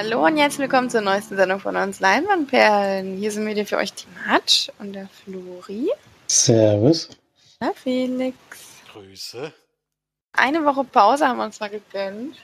[0.00, 3.16] Hallo und herzlich willkommen zur neuesten Sendung von uns Leinwandperlen.
[3.16, 5.90] Hier sind wir für euch die Matsch und der Flori.
[6.28, 7.08] Servus.
[7.58, 8.36] Na, Felix.
[8.92, 9.52] Grüße.
[10.34, 12.36] Eine Woche Pause haben wir uns mal gegönnt,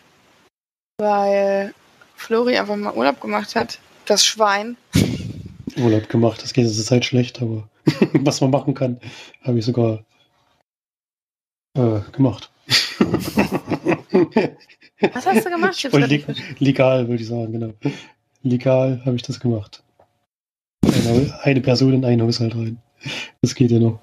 [0.98, 1.72] weil
[2.16, 3.78] Flori einfach mal Urlaub gemacht hat.
[4.06, 4.76] Das Schwein.
[5.76, 7.68] Urlaub gemacht, das geht zur Zeit schlecht, aber
[8.14, 9.00] was man machen kann,
[9.44, 10.04] habe ich sogar
[11.78, 12.50] äh, gemacht.
[15.12, 15.82] Was hast du gemacht?
[15.92, 16.26] Leg
[16.60, 17.74] legal, würde ich sagen, genau.
[18.42, 19.82] Legal habe ich das gemacht.
[20.84, 22.78] Eine, eine Person in einen Haushalt rein.
[23.42, 23.98] Das geht ja noch.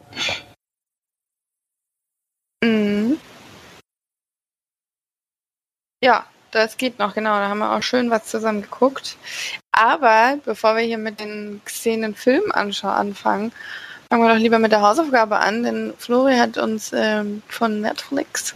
[2.64, 3.18] Mhm.
[6.04, 7.36] Ja, das geht noch, genau.
[7.36, 9.18] Da haben wir auch schön was zusammen geguckt.
[9.72, 13.52] Aber bevor wir hier mit den Szenen Film anfangen,
[14.10, 18.54] fangen wir doch lieber mit der Hausaufgabe an, denn Flori hat uns ähm, von Netflix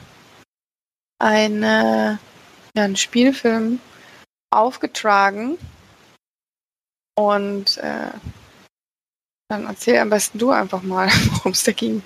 [1.19, 2.19] eine,
[2.75, 3.79] ja, einen Spielfilm
[4.51, 5.57] aufgetragen.
[7.17, 8.11] Und äh,
[9.49, 12.01] dann erzähl am besten du einfach mal, worum es da ging.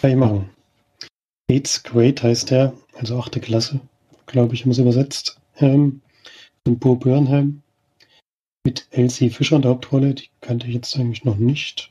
[0.00, 0.50] Kann ich machen.
[1.50, 3.80] Eighth Grade heißt der, also achte Klasse,
[4.26, 5.40] glaube ich, es übersetzt.
[5.56, 6.02] Ähm,
[6.66, 7.62] und Bo Burnham
[8.64, 11.90] mit Elsie Fischer in der Hauptrolle, die kannte ich jetzt eigentlich noch nicht.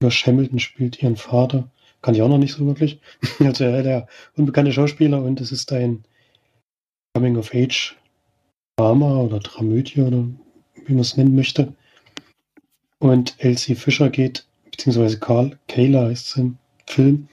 [0.00, 1.68] Josh Hamilton spielt ihren Vater.
[2.02, 3.00] Kann ich auch noch nicht so wirklich.
[3.40, 6.04] Also er der unbekannte Schauspieler und es ist ein
[7.14, 7.96] Coming of Age
[8.78, 10.24] Drama oder Dramödie oder
[10.86, 11.74] wie man es nennen möchte.
[12.98, 17.28] Und Elsie Fischer geht, beziehungsweise Carl, Kayla heißt es im Film,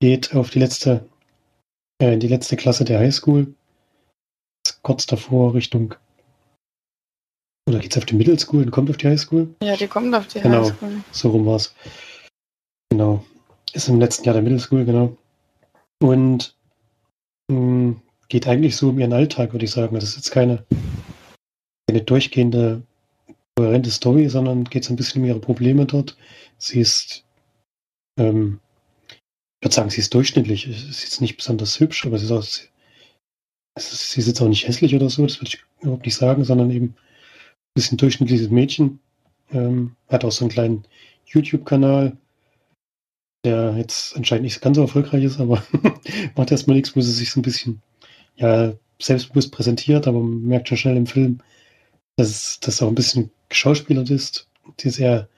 [0.00, 1.06] geht auf die letzte,
[2.02, 3.54] äh, in die letzte Klasse der Highschool.
[4.82, 5.94] Kurz davor Richtung
[7.68, 9.54] oder geht es auf die Middle School und kommt auf die Highschool?
[9.62, 11.02] Ja, die kommt auf die genau, Highschool.
[11.12, 11.74] So rum war es.
[12.90, 13.24] Genau.
[13.72, 15.16] Ist im letzten Jahr der Middle School, genau.
[16.00, 16.56] Und
[17.48, 19.94] mh, mm, geht eigentlich so um ihren Alltag, würde ich sagen.
[19.94, 20.64] Das ist jetzt keine,
[21.86, 22.82] keine durchgehende,
[23.56, 26.16] kohärente Story, sondern geht so ein bisschen um ihre Probleme dort.
[26.58, 27.24] Sie ist,
[28.18, 28.60] ähm,
[29.10, 30.62] ich würde sagen, sie ist durchschnittlich.
[30.62, 34.66] Sie ist jetzt nicht besonders hübsch, aber sie ist auch, sie ist jetzt auch nicht
[34.66, 36.94] hässlich oder so, das würde ich überhaupt nicht sagen, sondern eben ein
[37.74, 39.00] bisschen durchschnittliches Mädchen.
[39.50, 40.84] Ähm, hat auch so einen kleinen
[41.24, 42.16] YouTube-Kanal,
[43.48, 45.62] der jetzt anscheinend nicht ganz so erfolgreich ist, aber
[46.36, 47.82] macht erstmal nichts, wo sie sich so ein bisschen
[48.36, 51.40] ja, selbstbewusst präsentiert, aber man merkt schon schnell im Film,
[52.16, 54.48] dass das auch ein bisschen geschauspielert ist.
[54.80, 55.28] Sie ist eher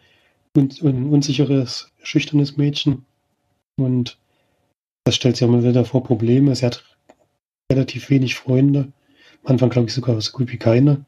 [0.57, 3.05] un un unsicheres, schüchternes Mädchen
[3.77, 4.19] und
[5.05, 6.55] das stellt sie auch mal wieder vor Probleme.
[6.55, 6.85] Sie hat
[7.73, 8.93] relativ wenig Freunde.
[9.45, 11.05] Am Anfang glaube ich sogar so gut wie keine.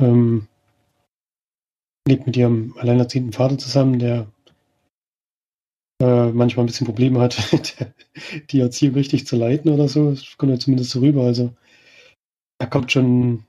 [0.00, 0.48] Ähm,
[2.06, 4.31] lebt mit ihrem alleinerziehenden Vater zusammen, der
[6.02, 7.36] äh, manchmal ein bisschen Probleme hat,
[8.50, 10.10] die Erziehung richtig zu leiten oder so.
[10.10, 11.22] Das kommt ja zumindest so rüber.
[11.22, 11.54] Also
[12.58, 13.44] er kommt schon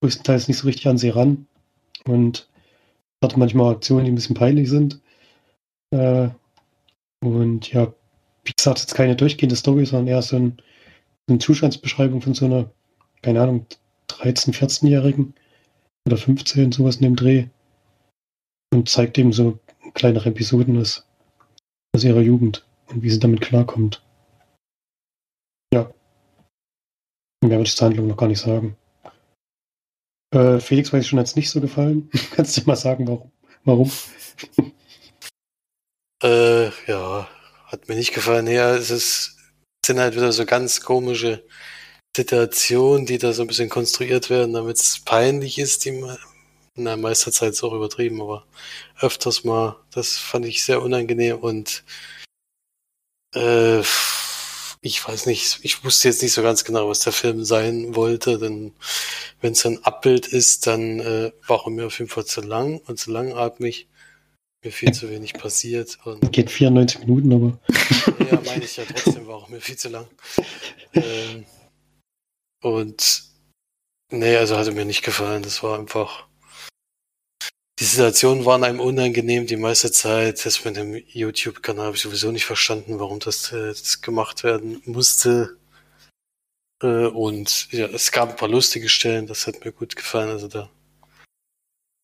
[0.00, 1.48] größtenteils nicht so richtig an sie ran
[2.06, 2.48] und
[3.22, 5.00] hat manchmal Aktionen, die ein bisschen peinlich sind.
[5.90, 6.28] Äh,
[7.20, 7.92] und ja,
[8.44, 10.58] wie gesagt, jetzt keine durchgehende Story, sondern eher so ein,
[11.28, 12.70] eine Zustandsbeschreibung von so einer,
[13.22, 13.66] keine Ahnung,
[14.10, 15.34] 13-, 14-Jährigen
[16.06, 17.46] oder 15, sowas in dem Dreh.
[18.72, 19.58] Und zeigt eben so
[19.94, 21.04] kleinere Episoden aus
[21.94, 24.02] aus ihrer Jugend und wie sie damit klarkommt.
[25.72, 25.92] Ja.
[27.42, 28.76] Mehr würde ich zur Handlung noch gar nicht sagen.
[30.34, 32.10] Äh, Felix weiß ich schon, es nicht so gefallen.
[32.34, 33.30] Kannst du mal sagen, warum?
[33.64, 33.90] Warum?
[36.22, 37.28] äh, ja,
[37.66, 38.48] hat mir nicht gefallen.
[38.48, 39.38] Ja, es ist,
[39.86, 41.46] sind halt wieder so ganz komische
[42.16, 45.92] Situationen, die da so ein bisschen konstruiert werden, damit es peinlich ist, die
[46.76, 48.46] na, meiste Zeit ist auch übertrieben, aber
[49.00, 51.84] öfters mal, das fand ich sehr unangenehm und
[53.34, 53.80] äh,
[54.80, 58.38] ich weiß nicht, ich wusste jetzt nicht so ganz genau, was der Film sein wollte,
[58.38, 58.72] denn
[59.40, 62.78] wenn es ein Abbild ist, dann äh, war er mir auf jeden Fall zu lang
[62.86, 63.88] und zu langatmig.
[64.62, 65.98] Mir viel zu wenig passiert.
[66.04, 67.58] Und Geht 94 Minuten, aber.
[68.30, 70.06] ja, meine ich ja trotzdem, war auch mir viel zu lang.
[70.94, 71.44] Ähm,
[72.62, 73.24] und
[74.10, 75.42] nee, also hatte mir nicht gefallen.
[75.42, 76.26] Das war einfach
[77.80, 80.44] die Situationen waren einem unangenehm die meiste Zeit.
[80.46, 84.80] Das mit dem YouTube-Kanal habe ich sowieso nicht verstanden, warum das, äh, das gemacht werden
[84.84, 85.56] musste.
[86.82, 90.30] Äh, und ja, es gab ein paar lustige Stellen, das hat mir gut gefallen.
[90.30, 90.70] Also da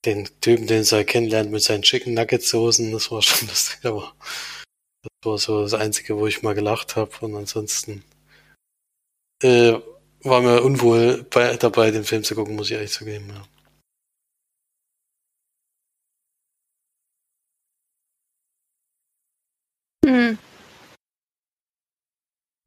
[0.04, 4.14] den Typen, den sie kennenlernt mit seinen Chicken Nugget Soßen, das war schon lustig, aber
[5.02, 7.12] das war so das Einzige, wo ich mal gelacht habe.
[7.20, 8.02] Und ansonsten
[9.42, 9.74] äh,
[10.22, 13.28] war mir unwohl bei, dabei, den Film zu gucken, muss ich ehrlich zugeben.
[13.28, 13.59] Ja.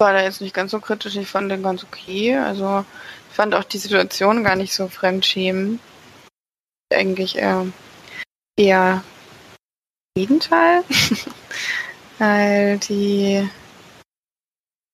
[0.04, 1.16] War da jetzt nicht ganz so kritisch.
[1.16, 2.36] Ich fand den ganz okay.
[2.36, 2.86] Also
[3.30, 5.80] ich fand auch die Situation gar nicht so fremdschämen.
[6.94, 7.66] Eigentlich äh,
[8.58, 9.04] eher
[10.16, 10.84] Gegenteil.
[12.20, 13.48] Weil die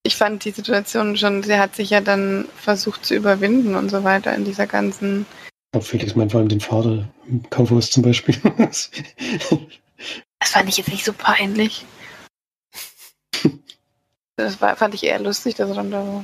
[0.03, 4.03] ich fand die Situation schon, sie hat sich ja dann versucht zu überwinden und so
[4.03, 5.25] weiter in dieser ganzen.
[5.31, 8.35] Ich glaube, Felix meint vor allem den Vater im Kaufhaus zum Beispiel.
[8.57, 8.89] das
[10.39, 11.85] fand ich jetzt nicht so peinlich.
[14.39, 16.23] Das war, fand ich eher lustig, dass er dann da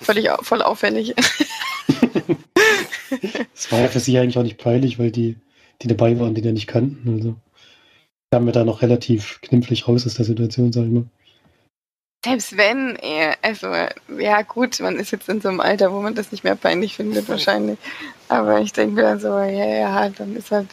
[0.00, 1.14] völlig voll auffällig.
[3.54, 5.36] Es war ja für sie eigentlich auch nicht peinlich, weil die,
[5.82, 7.14] die dabei waren, die da nicht kannten.
[7.14, 7.36] Also
[8.30, 11.04] kamen wir da noch relativ knifflig raus aus der Situation, sag ich mal.
[12.24, 12.96] Selbst wenn,
[13.42, 13.66] also
[14.18, 16.96] ja gut, man ist jetzt in so einem Alter, wo man das nicht mehr peinlich
[16.96, 17.78] findet wahrscheinlich.
[18.28, 20.68] Aber ich denke mir dann so, ja, ja, dann ist halt,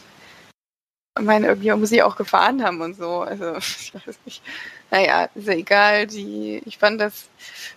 [1.18, 3.20] ich meine, irgendwie muss ich auch gefahren haben und so.
[3.20, 4.42] Also ich weiß nicht.
[4.90, 6.06] Naja, ist ja egal.
[6.06, 7.28] Die, ich fand das,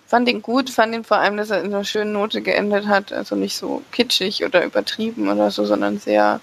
[0.05, 3.11] fand ihn gut, fand ihn vor allem, dass er in einer schönen Note geendet hat.
[3.11, 6.39] Also nicht so kitschig oder übertrieben oder so, sondern sehr,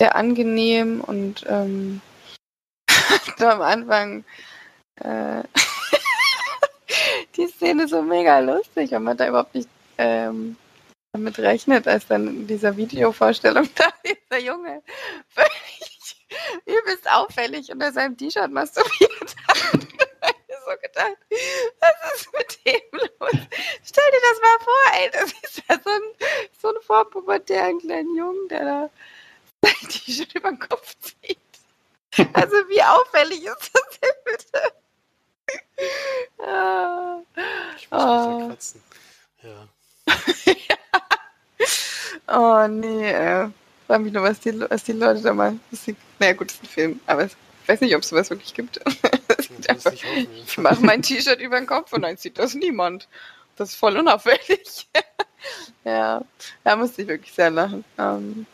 [0.00, 2.00] sehr angenehm und ähm,
[3.38, 4.24] so am Anfang
[4.96, 5.42] äh,
[7.36, 9.68] die Szene so mega lustig, wenn man da überhaupt nicht
[9.98, 10.56] ähm,
[11.12, 14.82] damit rechnet, als dann in dieser Videovorstellung da dieser Junge
[16.66, 19.72] übelst auffällig unter seinem T-Shirt masturbiert hat.
[20.64, 21.16] so gedacht,
[21.80, 23.30] was ist mit dem los?
[23.84, 26.02] Stell dir das mal vor, ey, das ist ja so ein,
[26.60, 28.90] so ein vorpubertären kleinen Jungen, der da
[29.62, 31.38] sein T-Shirt über den Kopf zieht.
[32.34, 34.72] Also wie auffällig ist das denn bitte?
[36.44, 37.20] Ah.
[37.76, 38.48] Ich muss oh.
[38.48, 38.82] kratzen.
[39.42, 39.68] Ja.
[42.28, 43.48] oh nee, äh.
[43.92, 45.58] Frag mich nur, was die, was die Leute da mal.
[46.18, 47.36] Naja, gut, das ist ein Film, aber ich
[47.66, 48.80] weiß nicht, ob es sowas wirklich gibt.
[49.68, 53.06] einfach, ich mache mein T-Shirt über den Kopf und dann sieht das niemand.
[53.56, 54.88] Das ist voll unauffällig.
[55.84, 56.24] ja,
[56.64, 57.84] da musste ich wirklich sehr lachen.
[57.98, 58.46] Ähm,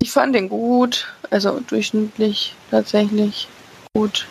[0.00, 3.48] ich fand den gut, also durchschnittlich tatsächlich
[3.94, 4.26] gut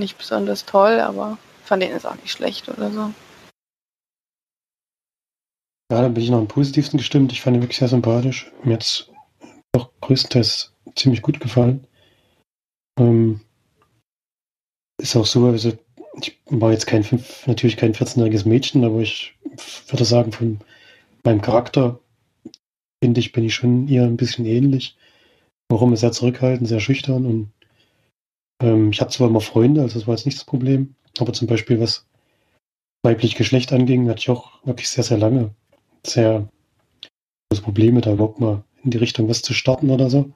[0.00, 3.14] nicht besonders toll, aber fand den jetzt auch nicht schlecht oder so.
[5.92, 7.30] Ja, da bin ich noch am positivsten gestimmt.
[7.30, 8.50] Ich fand ihn wirklich sehr sympathisch.
[8.64, 9.11] Mir hat es
[10.02, 11.86] größtenteils ziemlich gut gefallen.
[12.98, 13.40] Ähm,
[15.00, 15.72] ist auch so, also
[16.20, 17.04] ich war jetzt kein
[17.46, 19.34] natürlich kein 14-jähriges Mädchen, aber ich
[19.88, 20.60] würde sagen, von
[21.24, 21.98] meinem Charakter
[23.02, 24.96] finde ich, bin ich schon eher ein bisschen ähnlich.
[25.70, 27.52] Warum ist sehr zurückhaltend, sehr schüchtern und
[28.62, 31.48] ähm, ich habe zwar immer Freunde, also das war jetzt nicht das Problem, aber zum
[31.48, 32.06] Beispiel was
[33.02, 35.54] weiblich Geschlecht anging, hatte ich auch wirklich sehr, sehr lange
[36.06, 36.48] sehr
[37.50, 40.32] große Probleme, da überhaupt mal in die Richtung was zu starten oder so.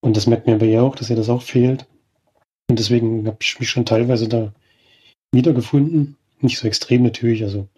[0.00, 1.86] Und das merkt man bei ihr auch, dass ihr das auch fehlt.
[2.68, 4.52] Und deswegen habe ich mich schon teilweise da
[5.32, 6.16] wiedergefunden.
[6.40, 7.68] Nicht so extrem natürlich, also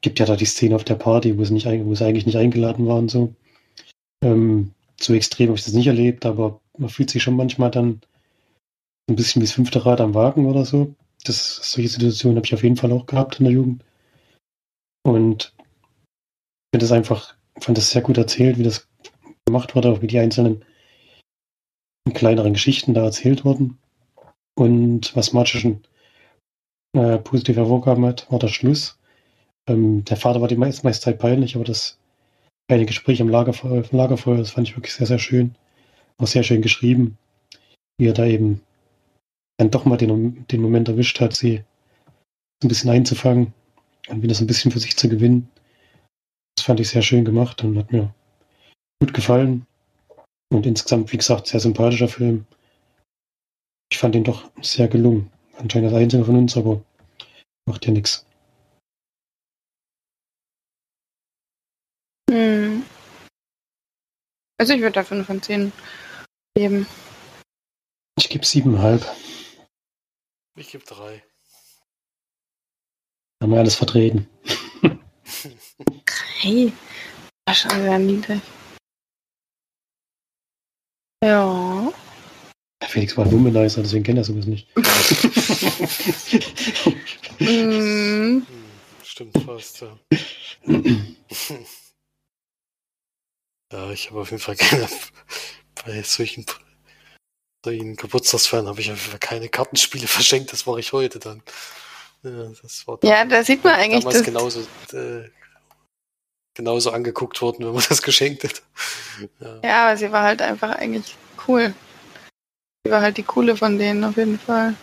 [0.00, 2.38] gibt ja da die Szene auf der Party, wo sie, nicht, wo sie eigentlich nicht
[2.38, 3.34] eingeladen waren, so.
[4.22, 8.00] Ähm, so extrem habe ich das nicht erlebt, aber man fühlt sich schon manchmal dann
[9.10, 10.94] ein bisschen wie das fünfte Rad am Wagen oder so.
[11.24, 13.84] Das, solche Situationen habe ich auf jeden Fall auch gehabt in der Jugend.
[15.04, 18.88] Und ich finde das einfach, fand das sehr gut erzählt, wie das
[19.46, 20.64] gemacht wurde, auch wie die einzelnen
[22.14, 23.78] kleineren Geschichten da erzählt wurden.
[24.54, 25.82] Und was Marge schon
[26.96, 28.98] äh, positiv hervorgehoben hat, war der Schluss.
[29.68, 31.98] Ähm, der Vater war die meiste, meiste Zeit peinlich, aber das
[32.70, 35.54] eine Gespräch am Lagerfeuer, Lagerfeuer, das fand ich wirklich sehr, sehr schön
[36.22, 37.18] auch sehr schön geschrieben,
[37.98, 38.60] wie er da eben
[39.58, 41.62] dann doch mal den, den Moment erwischt hat, sie
[42.62, 43.52] ein bisschen einzufangen
[44.08, 45.48] und wieder so ein bisschen für sich zu gewinnen.
[46.56, 48.14] Das fand ich sehr schön gemacht und hat mir
[49.00, 49.66] gut gefallen.
[50.52, 52.46] Und insgesamt, wie gesagt, sehr sympathischer Film.
[53.90, 55.30] Ich fand ihn doch sehr gelungen.
[55.58, 56.84] Anscheinend das einzige von uns, aber
[57.66, 58.26] macht ja nichts.
[62.30, 62.84] Hm.
[64.58, 65.72] Also ich würde da 5 von 10
[66.54, 66.86] geben.
[68.18, 69.06] Ich gebe 7,5.
[70.56, 71.22] Ich gebe 3.
[73.42, 74.28] Haben wir alles vertreten.
[76.42, 76.72] Hey,
[77.46, 78.40] war schon sehr niedrig.
[81.24, 81.92] Ja.
[82.84, 84.66] Felix war ein Womanizer, deswegen kennt er sowas nicht.
[87.38, 88.42] mm.
[89.04, 89.96] Stimmt fast, ja.
[93.72, 94.88] Ja, ich habe auf jeden Fall keine,
[95.84, 96.44] bei solchen,
[97.64, 101.40] solchen Geburtstagsfeiern habe ich auf jeden Fall keine Kartenspiele verschenkt, das mache ich heute dann.
[102.24, 104.04] Ja, das war ja da sieht man eigentlich.
[104.04, 104.60] Damals genauso,
[104.92, 105.30] äh,
[106.54, 108.62] genauso angeguckt worden, wenn man das geschenkt hat.
[109.40, 109.60] Ja.
[109.62, 111.16] ja, aber sie war halt einfach eigentlich
[111.48, 111.74] cool.
[112.84, 114.74] Sie war halt die coole von denen auf jeden Fall.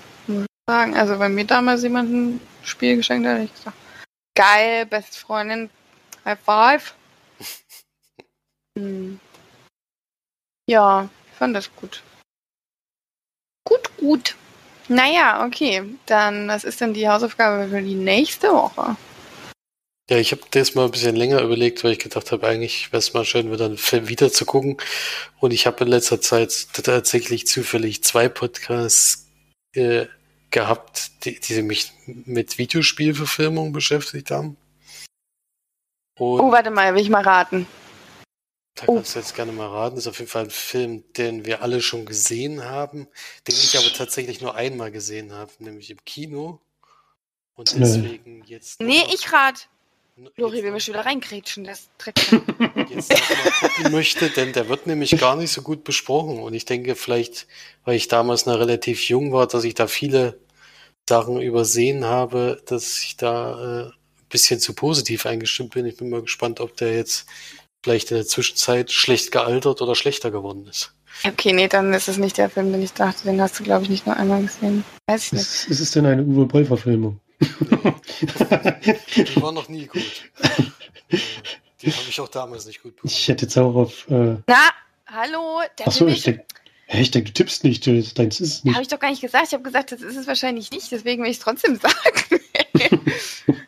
[0.68, 0.96] sagen.
[0.96, 3.78] Also wenn mir damals jemand ein Spiel geschenkt hat, hätte ich gesagt,
[4.36, 5.70] geil, beste Freundin,
[6.26, 6.96] High Five.
[8.78, 9.20] Hm.
[10.70, 12.04] Ja, ich fand das gut.
[13.68, 14.36] Gut, gut.
[14.88, 15.84] Naja, okay.
[16.06, 18.96] Dann, was ist denn die Hausaufgabe für die nächste Woche?
[20.10, 22.98] Ja, ich habe das mal ein bisschen länger überlegt, weil ich gedacht habe, eigentlich wäre
[22.98, 24.78] es mal schön, wieder einen Film wieder zu gucken.
[25.40, 29.28] Und ich habe in letzter Zeit tatsächlich zufällig zwei Podcasts
[29.76, 30.08] äh,
[30.50, 34.58] gehabt, die, die mich mit Videospielverfilmung beschäftigt haben.
[36.18, 37.68] Und Oh, warte mal, will ich mal raten.
[38.74, 38.96] da oh.
[38.96, 39.96] kannst du jetzt gerne mal raten.
[39.96, 43.08] Das ist auf jeden Fall ein Film, den wir alle schon gesehen haben,
[43.48, 46.60] den ich aber tatsächlich nur einmal gesehen habe, nämlich im Kino.
[47.54, 48.80] Und deswegen jetzt.
[48.80, 49.70] noch Nee, ich rat.
[50.36, 52.16] Lori will schon wieder reingrätschen, das Dreck.
[52.90, 53.14] jetzt
[53.60, 56.40] gucken möchte, denn der wird nämlich gar nicht so gut besprochen.
[56.40, 57.48] Und ich denke vielleicht,
[57.86, 60.40] weil ich damals noch relativ jung war, dass ich da viele
[61.08, 63.94] Sachen übersehen habe, dass ich da äh, ein
[64.30, 65.86] bisschen zu positiv eingestimmt bin.
[65.86, 67.26] Ich bin mal gespannt, ob der jetzt
[67.84, 70.94] vielleicht in der Zwischenzeit schlecht gealtert oder schlechter geworden ist.
[71.26, 73.24] okay, nee, dann ist es nicht der Film, den ich dachte.
[73.24, 74.84] Den hast du, glaube ich, nicht nur einmal gesehen.
[75.08, 75.42] Weiß ich nicht.
[75.42, 77.20] Ist, ist es denn eine Uwe Boll-Verfilmung?
[79.16, 80.02] Die war noch nie gut.
[81.82, 83.14] Die habe ich auch damals nicht gut bekommen.
[83.14, 84.10] ich hätte jetzt auch auf.
[84.10, 84.70] Äh, Na,
[85.08, 86.44] hallo, der achso, ich denke,
[86.90, 88.82] ich denk, du tippst nicht, du, deins ist es Habe nicht.
[88.82, 89.48] ich doch gar nicht gesagt.
[89.48, 92.42] Ich habe gesagt, das ist es wahrscheinlich nicht, deswegen will ich es trotzdem sagen.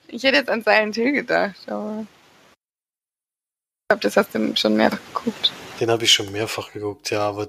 [0.08, 5.00] ich hätte jetzt an Silent Hill gedacht, aber ich glaube, das hast du schon mehrfach
[5.14, 5.52] geguckt.
[5.80, 7.48] Den habe ich schon mehrfach geguckt, ja, aber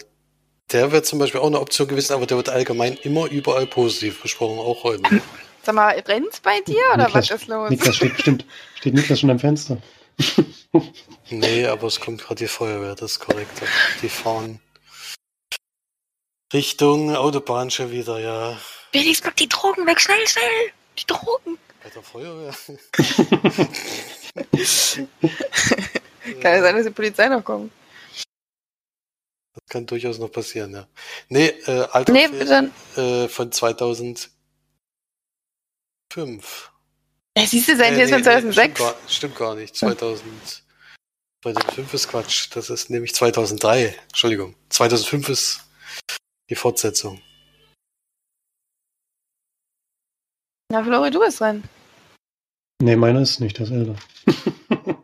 [0.71, 4.23] der wäre zum Beispiel auch eine Option gewesen, aber der wird allgemein immer überall positiv
[4.23, 5.23] besprochen, auch heute.
[5.65, 7.71] Sag mal, rennt's bei dir oder Niklas- was ist los?
[7.71, 8.45] Niklas steht bestimmt.
[8.77, 9.79] Steht Niklas schon am Fenster?
[11.31, 13.51] Nee, aber es kommt gerade die Feuerwehr, das ist korrekt.
[14.03, 14.61] Die fahren
[16.53, 18.59] Richtung Autobahn schon wieder, ja.
[18.93, 20.73] Felix, pack die Drogen weg, schnell, schnell!
[20.99, 21.57] Die Drogen!
[21.83, 22.55] Bei der Feuerwehr.
[26.41, 27.73] Kann ja sein, dass die Polizei noch kommt.
[29.55, 30.87] Das kann durchaus noch passieren, ja.
[31.29, 33.53] Nee, äh, alter Nee, Film, äh, von
[36.13, 36.71] 2005.
[37.37, 38.55] Ja, siehst du, sein Äh, Tier ist von nee, nee, 2006.
[38.55, 39.77] Stimmt gar, stimmt gar nicht.
[39.77, 40.63] 2000,
[41.43, 42.49] 2005 ist Quatsch.
[42.55, 43.95] Das ist nämlich 2003.
[44.09, 44.55] Entschuldigung.
[44.69, 45.61] 2005 ist
[46.51, 47.21] die Fortsetzung.
[50.71, 51.63] Na, Flori, du bist dran.
[52.83, 53.97] Nee, meiner ist nicht, ist älter.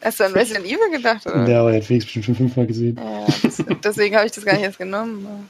[0.00, 1.44] Hast du an Resident Evil gedacht, oder?
[1.44, 2.96] Der aber hat Felix bestimmt schon fünfmal gesehen.
[2.96, 5.48] Ja, das, deswegen habe ich das gar nicht erst genommen.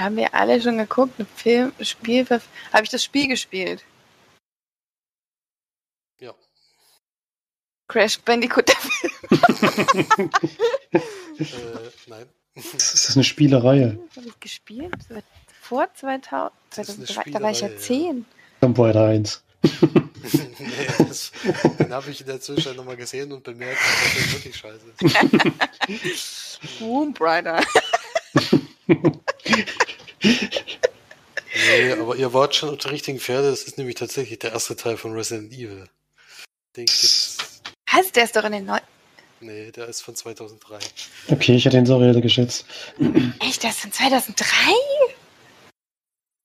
[0.00, 1.18] Haben wir alle schon geguckt?
[1.18, 2.26] Ein Film, Spiel?
[2.28, 3.84] Habe ich das Spiel gespielt?
[6.20, 6.34] Ja.
[7.88, 8.70] Crash Bandicoot.
[11.38, 12.26] Äh, nein.
[12.54, 13.98] Das ist eine Spielerei.
[14.16, 14.94] Habe ich gespielt?
[15.60, 18.12] Vor 2000, Das ist eine 2003, da war ich ja Spielerei, ja.
[18.12, 18.26] 10.
[18.60, 19.42] Tomb Raider 1.
[19.62, 19.70] nee,
[20.98, 21.32] das,
[21.78, 24.86] den habe ich in der Zwischenzeit nochmal gesehen und bemerkt, dass der wirklich scheiße
[26.04, 26.60] ist.
[26.80, 27.62] Womb Rider.
[28.86, 29.02] Nee,
[31.92, 33.50] aber ihr wart schon auf der richtigen Pferde.
[33.50, 35.88] Das ist nämlich tatsächlich der erste Teil von Resident Evil.
[36.76, 37.36] Den gibt's.
[37.92, 38.12] Was?
[38.12, 38.78] Der ist doch in den Neu...
[39.40, 40.78] Nee, der ist von 2003.
[41.28, 42.64] Okay, ich hatte ihn so älter geschätzt.
[43.40, 44.46] Echt, der ist von 2003?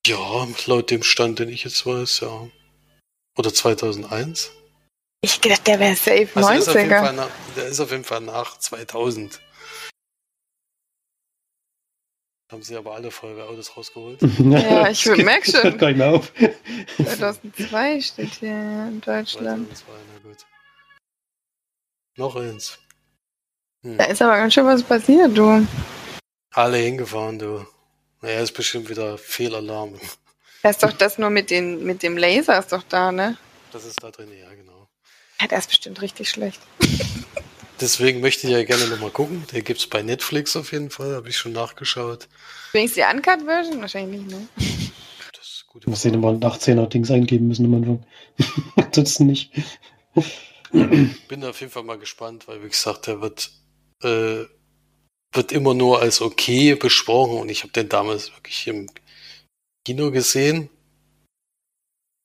[0.07, 2.47] Ja, laut dem Stand, den ich jetzt weiß, ja.
[3.37, 4.51] Oder 2001.
[5.21, 7.11] Ich gedacht, der wäre safe Also der ist, auf jeden Fall 90er.
[7.11, 9.39] nach, der ist auf jeden Fall nach 2000.
[12.49, 14.19] Haben sie aber alle Feuerwehrautos rausgeholt.
[14.39, 15.63] Ja, ich merk schon.
[15.63, 16.31] Hört gar nicht mehr auf.
[16.97, 19.67] 2002 steht hier in Deutschland.
[19.77, 20.37] 2002, na gut.
[22.15, 22.79] Noch eins.
[23.83, 23.97] Hm.
[23.97, 25.67] Da ist aber ganz schön was passiert, du.
[26.51, 27.67] Alle hingefahren, du.
[28.21, 29.99] Naja, ist bestimmt wieder Fehlalarm.
[30.63, 33.37] Da ist doch das nur mit, den, mit dem Laser ist doch da, ne?
[33.73, 34.87] Das ist da drin, ja, genau.
[35.41, 36.61] Ja, der ist bestimmt richtig schlecht.
[37.79, 39.45] Deswegen möchte ich ja gerne nochmal gucken.
[39.51, 42.27] Der gibt's bei Netflix auf jeden Fall, habe ich schon nachgeschaut.
[42.71, 43.81] Wenigstens die Uncut-Version?
[43.81, 44.47] Wahrscheinlich nicht, ne?
[45.33, 45.85] Das ist gut.
[45.85, 48.05] Du musst den immer nach 10er Dings eingeben müssen am Anfang.
[48.75, 49.51] Ansonsten nicht.
[50.71, 53.51] Bin auf jeden Fall mal gespannt, weil wie gesagt, der wird,
[54.01, 54.45] äh,
[55.33, 58.89] wird immer nur als okay besprochen und ich habe den damals wirklich im
[59.85, 60.69] Kino gesehen.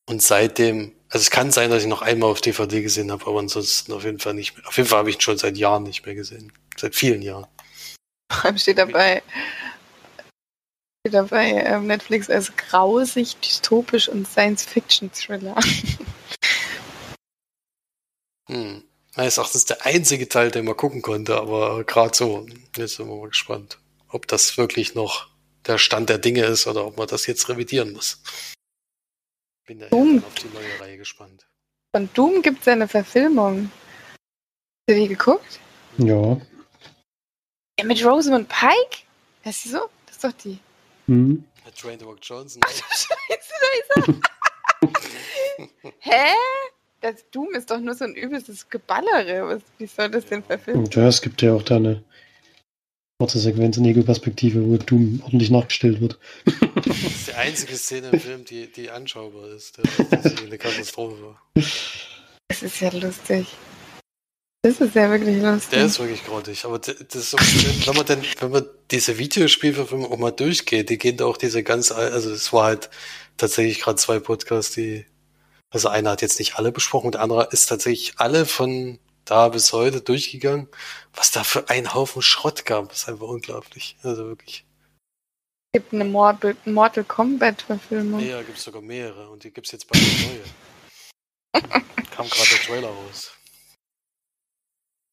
[0.09, 3.39] Und seitdem, also es kann sein, dass ich noch einmal auf DVD gesehen habe, aber
[3.39, 4.67] ansonsten auf jeden Fall nicht mehr.
[4.67, 6.51] Auf jeden Fall habe ich ihn schon seit Jahren nicht mehr gesehen.
[6.75, 7.47] Seit vielen Jahren.
[8.33, 9.23] Vor allem steht dabei,
[11.01, 15.57] steht dabei ähm, Netflix als grausig, dystopisch und Science-Fiction-Thriller.
[18.49, 18.83] Hm.
[19.15, 22.45] Meines Erachtens der einzige Teil, den man gucken konnte, aber gerade so.
[22.77, 23.79] Jetzt sind wir mal gespannt,
[24.09, 25.29] ob das wirklich noch
[25.65, 28.21] der Stand der Dinge ist oder ob man das jetzt revidieren muss.
[29.67, 30.23] Bin da Doom.
[30.25, 31.47] auf die neue Reihe gespannt.
[31.95, 33.71] Von Doom gibt es ja eine Verfilmung.
[34.11, 35.61] Hast du die geguckt?
[35.99, 36.41] Ja.
[37.79, 39.05] Ja, mit Rosamund Pike?
[39.45, 39.89] Heißt die so?
[40.07, 40.59] Das ist doch die.
[41.07, 41.45] Hm.
[41.65, 42.61] Mit Dwayne The Rock Johnson.
[42.67, 45.93] Scheiße, da ist er.
[46.01, 46.35] Hä?
[47.01, 49.47] Das Doom ist doch nur so ein übelstes Geballere.
[49.49, 50.85] Was, wie soll das denn verfilmen?
[50.85, 52.03] Und ja, es gibt ja auch da eine
[53.23, 56.19] kurze Sequenz in Ego-Perspektive, wo Doom ordentlich nachgestellt wird.
[56.85, 59.79] Das ist die einzige Szene im Film, die, die anschaubar ist.
[60.11, 61.37] Das ist eine Katastrophe.
[61.55, 63.47] Das ist ja lustig.
[64.63, 65.71] Das ist ja wirklich lustig.
[65.71, 66.65] Der ist wirklich grottig.
[66.65, 67.37] Aber das ist so,
[67.87, 71.63] wenn man denn, wenn man diese Videospielverfilmung auch mal durchgeht, die gehen da auch diese
[71.63, 72.91] ganz, al- also es war halt
[73.37, 75.07] tatsächlich gerade zwei Podcasts, die,
[75.71, 79.73] also einer hat jetzt nicht alle besprochen, der andere ist tatsächlich alle von da bis
[79.73, 80.69] heute durchgegangen.
[81.15, 83.97] Was da für ein Haufen Schrott gab, ist einfach unglaublich.
[84.03, 84.65] Also wirklich.
[85.73, 88.21] Es gibt eine Mortal, Mortal Kombat-Verfilmung.
[88.21, 91.83] Ja, gibt's sogar mehrere und die gibt's jetzt bald eine neue.
[92.11, 93.33] Kam gerade der Trailer raus.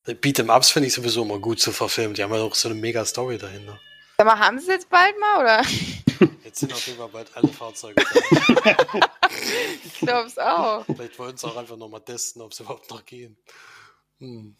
[0.05, 2.13] Beat'em Ups finde ich sowieso immer gut zu verfilmen.
[2.13, 3.79] Die haben ja auch so eine mega Story dahinter.
[4.17, 5.63] Sag mal, haben sie es jetzt bald mal, oder?
[6.43, 8.99] Jetzt sind auf jeden Fall bald alle Fahrzeuge da.
[9.85, 10.83] Ich glaube es auch.
[10.85, 13.37] Vielleicht wollen sie auch einfach nochmal testen, ob sie überhaupt noch gehen.
[14.19, 14.55] Hm.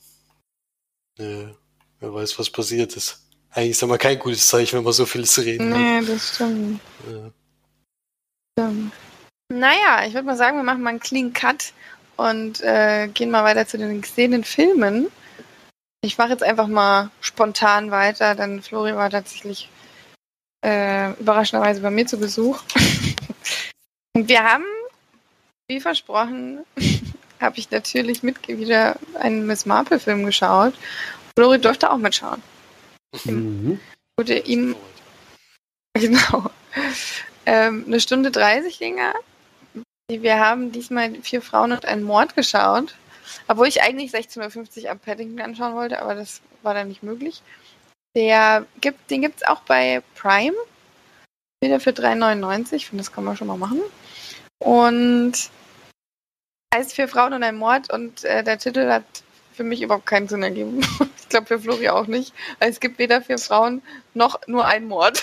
[1.18, 1.54] Nö.
[2.00, 3.22] Wer weiß, was passiert ist.
[3.51, 5.80] Eigentlich ist mal kein gutes Zeichen, wenn man so viel zu reden hat.
[5.80, 6.80] Nee, das stimmt.
[7.10, 7.32] Ja.
[8.58, 8.94] stimmt.
[9.51, 11.74] Naja, ich würde mal sagen, wir machen mal einen Clean Cut
[12.16, 15.08] und äh, gehen mal weiter zu den gesehenen Filmen.
[16.01, 19.70] Ich mache jetzt einfach mal spontan weiter, denn Flori war tatsächlich
[20.63, 22.62] äh, überraschenderweise bei mir zu Besuch.
[24.16, 24.66] und wir haben,
[25.68, 26.64] wie versprochen,
[27.40, 30.74] habe ich natürlich mit wieder einen Miss Marple-Film geschaut.
[31.38, 32.42] Flori durfte auch mitschauen.
[33.25, 33.80] Mhm.
[34.18, 34.75] Wurde ihm
[36.00, 36.50] Genau.
[37.46, 39.14] Ähm, eine Stunde 30 ging er.
[40.10, 42.96] Wir haben diesmal vier Frauen und einen Mord geschaut.
[43.48, 47.42] Obwohl ich eigentlich 16.50 Uhr am Paddington anschauen wollte, aber das war dann nicht möglich.
[48.16, 50.56] Der gibt, den gibt es auch bei Prime.
[51.62, 52.74] Wieder für 3,99.
[52.74, 53.82] Ich finde, das kann man schon mal machen.
[54.60, 55.34] Und
[56.74, 59.03] heißt vier Frauen und ein Mord und äh, der Titel hat
[59.53, 60.82] für mich überhaupt keinen Sinn ergeben.
[61.22, 62.34] ich glaube für Flori auch nicht.
[62.60, 63.82] Weil es gibt weder vier Frauen
[64.14, 65.22] noch nur einen Mord.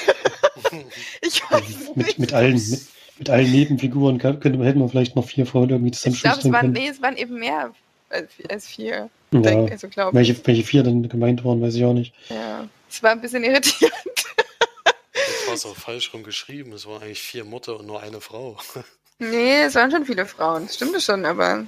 [1.23, 2.19] ich weiß Mit, nicht.
[2.19, 2.81] mit, allen, mit,
[3.19, 6.45] mit allen Nebenfiguren könnte man, hätte man vielleicht noch vier Frauen irgendwie Ich glaube, es
[6.53, 6.73] waren, können.
[6.73, 7.73] nee, es waren eben mehr
[8.11, 9.09] als, als vier.
[9.33, 9.41] Ja.
[9.41, 9.89] Denk, also.
[10.13, 12.15] Welche, welche vier dann gemeint waren, weiß ich auch nicht.
[12.29, 12.69] Ja.
[12.89, 13.95] Es war ein bisschen irritierend.
[15.15, 16.73] Das war es auch falsch rum geschrieben.
[16.73, 18.59] Es waren eigentlich vier Mutter und nur eine Frau.
[19.19, 20.67] Nee, es waren schon viele Frauen.
[20.67, 21.67] Das stimmte schon, aber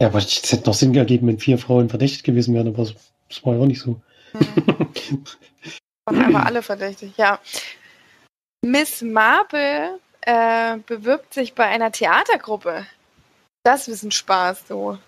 [0.00, 2.94] Ja, aber es hätte noch Sinn ergeben, wenn vier Frauen verdächtigt gewesen wären, aber es-
[3.28, 4.00] das war ja auch nicht so.
[4.32, 5.24] hm,
[6.06, 7.12] waren einfach alle verdächtig.
[7.16, 7.38] Ja.
[8.64, 12.86] Miss Marple äh, bewirbt sich bei einer Theatergruppe.
[13.64, 14.98] Das ist ein Spaß so.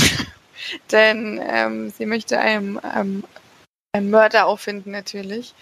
[0.92, 3.24] Denn ähm, sie möchte einen, ähm,
[3.92, 5.54] einen Mörder auffinden, natürlich.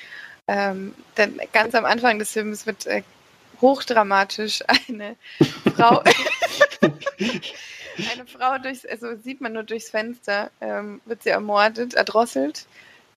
[0.50, 3.02] Ähm, denn ganz am Anfang des Films wird äh,
[3.60, 5.16] hochdramatisch eine
[5.76, 6.02] Frau,
[6.80, 12.66] eine Frau durchs, also sieht man nur durchs Fenster, ähm, wird sie ermordet, erdrosselt,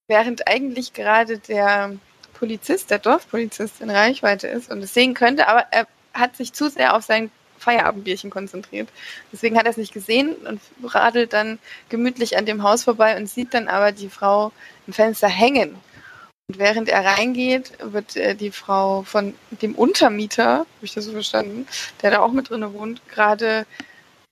[0.07, 1.93] während eigentlich gerade der
[2.33, 6.69] Polizist, der Dorfpolizist in Reichweite ist und es sehen könnte, aber er hat sich zu
[6.69, 8.89] sehr auf sein Feierabendbierchen konzentriert.
[9.31, 13.29] Deswegen hat er es nicht gesehen und radelt dann gemütlich an dem Haus vorbei und
[13.29, 14.51] sieht dann aber die Frau
[14.87, 15.75] im Fenster hängen.
[16.51, 21.13] Und während er reingeht, wird äh, die Frau von dem Untermieter, habe ich das so
[21.13, 21.65] verstanden,
[22.01, 23.65] der da auch mit drin wohnt, gerade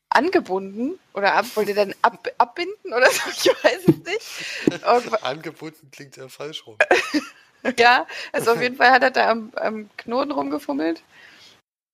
[0.10, 4.86] angebunden oder ab, wollte er dann ab, abbinden oder so, ich weiß es nicht.
[4.86, 6.75] Und, Angebunden klingt ja falsch rum.
[7.77, 11.01] ja, also auf jeden Fall hat er da am, am Knoten rumgefummelt.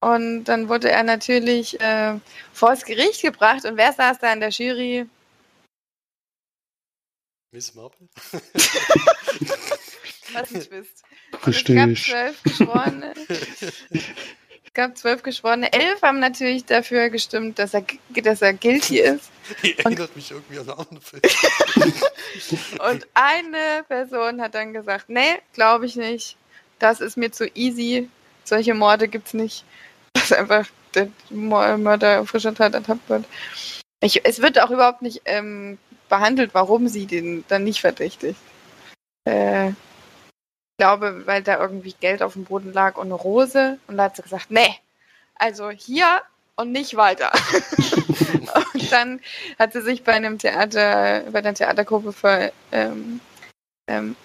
[0.02, 2.20] Und dann wurde er natürlich äh,
[2.52, 3.64] vor das Gericht gebracht.
[3.64, 5.08] Und wer saß da in der Jury?
[7.52, 8.08] Miss Marple?
[10.36, 11.04] Was ein Twist.
[11.48, 13.14] Es gab zwölf Geschworene.
[14.66, 15.72] Es gab zwölf Geschworene.
[15.72, 19.32] Elf haben natürlich dafür gestimmt, dass er, dass er guilty ist.
[19.64, 21.22] Die erinnert mich irgendwie an einen anderen Film.
[22.86, 26.36] Und eine Person hat dann gesagt, nee, glaube ich nicht.
[26.80, 28.10] Das ist mir zu easy.
[28.44, 29.64] Solche Morde gibt's nicht.
[30.12, 33.24] Dass einfach der Mörder frischer Tat ertappt wird.
[34.02, 35.78] Ich, es wird auch überhaupt nicht ähm,
[36.10, 38.40] behandelt, warum sie den dann nicht verdächtigt.
[39.26, 39.76] Äh, ich
[40.78, 43.80] glaube, weil da irgendwie Geld auf dem Boden lag und eine Rose.
[43.88, 44.76] Und da hat sie gesagt, nee,
[45.36, 46.22] also hier
[46.56, 47.32] und nicht weiter.
[48.74, 49.20] und dann
[49.60, 53.20] hat sie sich bei einem Theater, bei einer Theatergruppe ver, ähm,
[53.88, 54.16] ähm,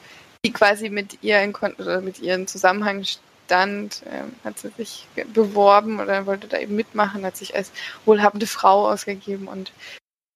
[0.45, 6.01] die quasi mit ihr in oder mit ihren Zusammenhang stand, ähm, hat sie sich beworben
[6.01, 7.73] oder wollte da eben mitmachen, hat sich als
[8.07, 9.73] wohlhabende Frau ausgegeben und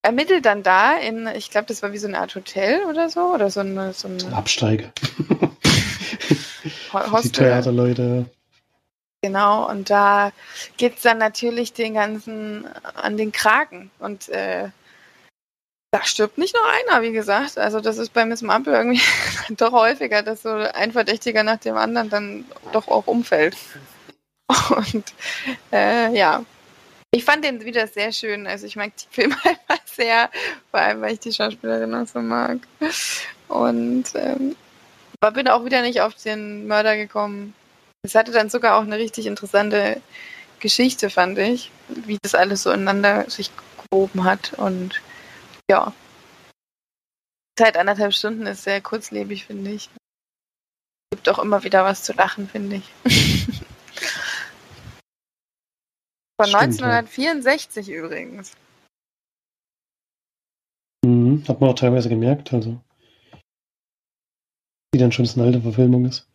[0.03, 3.33] ermittelt dann da in, ich glaube, das war wie so eine Art Hotel oder so,
[3.33, 4.93] oder so eine, so eine Absteige.
[6.95, 7.31] Hostel.
[7.31, 8.27] Die Theaterleute.
[9.23, 10.33] Genau, und da
[10.77, 13.91] geht es dann natürlich den ganzen an den Kragen.
[13.99, 14.69] Und äh,
[15.93, 17.57] da stirbt nicht nur einer, wie gesagt.
[17.57, 19.01] Also das ist bei Miss Marple irgendwie
[19.57, 23.57] doch häufiger, dass so ein Verdächtiger nach dem anderen dann doch auch umfällt.
[24.71, 25.05] Und
[25.73, 26.45] äh, ja,
[27.13, 28.47] ich fand den wieder sehr schön.
[28.47, 30.31] Also ich mag die Filme einfach sehr,
[30.71, 32.59] vor allem weil ich die Schauspielerin auch so mag.
[33.49, 34.57] Und ähm,
[35.25, 37.55] aber bin auch wieder nicht auf den Mörder gekommen.
[38.03, 40.03] Es hatte dann sogar auch eine richtig interessante
[40.61, 43.51] Geschichte, fand ich, wie das alles so ineinander sich
[43.91, 44.53] gewoben hat.
[44.59, 45.01] Und
[45.71, 45.95] ja,
[47.59, 49.89] Zeit anderthalb Stunden ist sehr kurzlebig, finde ich.
[51.11, 52.93] Gibt auch immer wieder was zu lachen, finde ich.
[56.37, 58.53] Von Stimmt, 1964 übrigens.
[61.07, 62.79] Mhm, hat man auch teilweise gemerkt, also.
[64.95, 66.29] Die dann schon eine alte Verfilmung ist.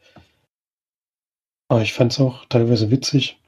[1.69, 3.39] Aber ich fand es auch teilweise witzig.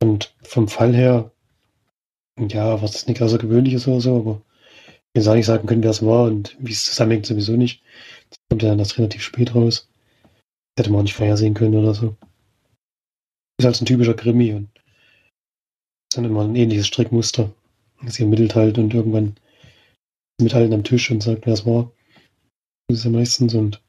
[0.00, 1.32] Und vom Fall her,
[2.38, 4.42] ja, was ist nicht außergewöhnliches oder so, aber
[5.14, 7.82] wir jetzt nicht sagen können, wer es war und wie es zusammenhängt, sowieso nicht.
[8.30, 9.88] Das kommt ja dann erst relativ spät raus.
[10.78, 12.16] Hätte man auch nicht vorhersehen können oder so.
[13.58, 17.52] Ist halt ein typischer Krimi und ist dann immer ein ähnliches Strickmuster.
[18.06, 19.34] Sie ermittelt halt und irgendwann
[20.38, 21.90] ist mit allen am Tisch und sagt, wer es war.
[22.86, 23.82] Das ist ja meistens und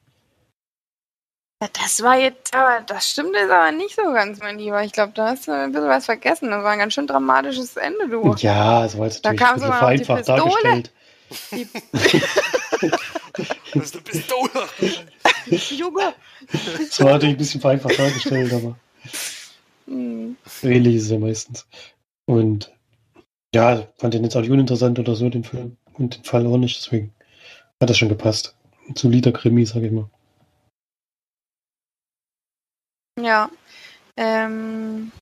[1.60, 4.82] Das war jetzt, aber das stimmt jetzt aber nicht so ganz, mein Lieber.
[4.84, 6.50] Ich glaube, da hast du ein bisschen was vergessen.
[6.50, 8.32] Das war ein ganz schön dramatisches Ende, du.
[8.38, 10.38] ja, es war jetzt Da natürlich kam ein bisschen vereinfacht Pistole.
[10.40, 10.92] dargestellt.
[11.52, 11.68] Die
[13.74, 14.50] Das ist eine Pistole.
[15.76, 16.14] Junge.
[16.78, 18.76] Es war natürlich ein bisschen vereinfacht dargestellt, aber
[19.86, 20.36] Hm.
[20.62, 21.66] ähnlich ist es ja meistens.
[22.26, 22.70] Und
[23.54, 25.76] ja, fand den jetzt auch nicht uninteressant oder so, den Film.
[25.94, 27.12] Und den Fall auch nicht, deswegen
[27.80, 28.54] hat das schon gepasst.
[28.88, 30.08] Ein solider Krimi, sag ich mal.
[33.24, 33.50] Ja.
[34.16, 35.12] Ähm,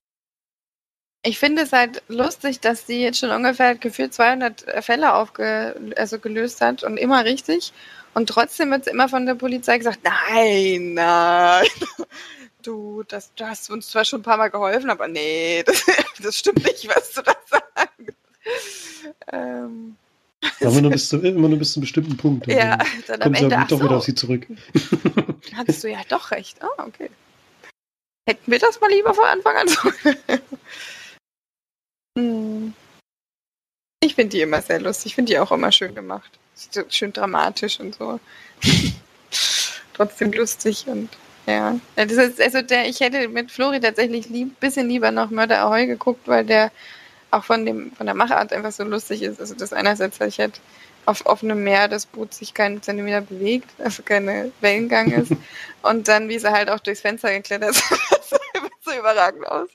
[1.23, 6.19] ich finde es halt lustig, dass sie jetzt schon ungefähr gefühlt 200 Fälle aufge also
[6.19, 7.73] gelöst hat und immer richtig.
[8.13, 11.67] Und trotzdem wird immer von der Polizei gesagt, nein, nein.
[12.63, 15.85] Du, das, du hast uns zwar schon ein paar Mal geholfen, aber nee, das,
[16.21, 18.13] das stimmt nicht, was du da sagst.
[19.31, 19.95] Ähm,
[20.59, 22.47] Aber nur bis zu, immer nur bis zu einem bestimmten Punkt.
[22.47, 24.47] Und ja, dann dann am sie Ende, ach doch wieder auf so, sie zurück.
[25.55, 26.61] hattest du ja doch recht.
[26.61, 27.09] Ah, okay.
[28.27, 29.79] Hätten wir das mal lieber von Anfang an so.
[32.17, 32.73] Hm.
[33.99, 35.07] Ich finde die immer sehr lustig.
[35.07, 36.31] Ich finde die auch immer schön gemacht.
[36.89, 38.19] Schön dramatisch und so.
[39.93, 41.09] Trotzdem lustig und
[41.45, 41.79] ja.
[41.95, 45.85] Das ist, also der, ich hätte mit Flori tatsächlich lieb, bisschen lieber noch Mörder Ahoi
[45.85, 46.71] geguckt, weil der
[47.29, 49.39] auch von dem, von der Machart einfach so lustig ist.
[49.39, 50.59] Also das einerseits, weil ich halt
[51.05, 55.31] auf offenem Meer das Boot sich keinen Zentimeter bewegt, also keine Wellengang ist.
[55.83, 57.83] und dann, wie sie halt auch durchs Fenster geklettert ist,
[58.97, 59.69] überragend aus.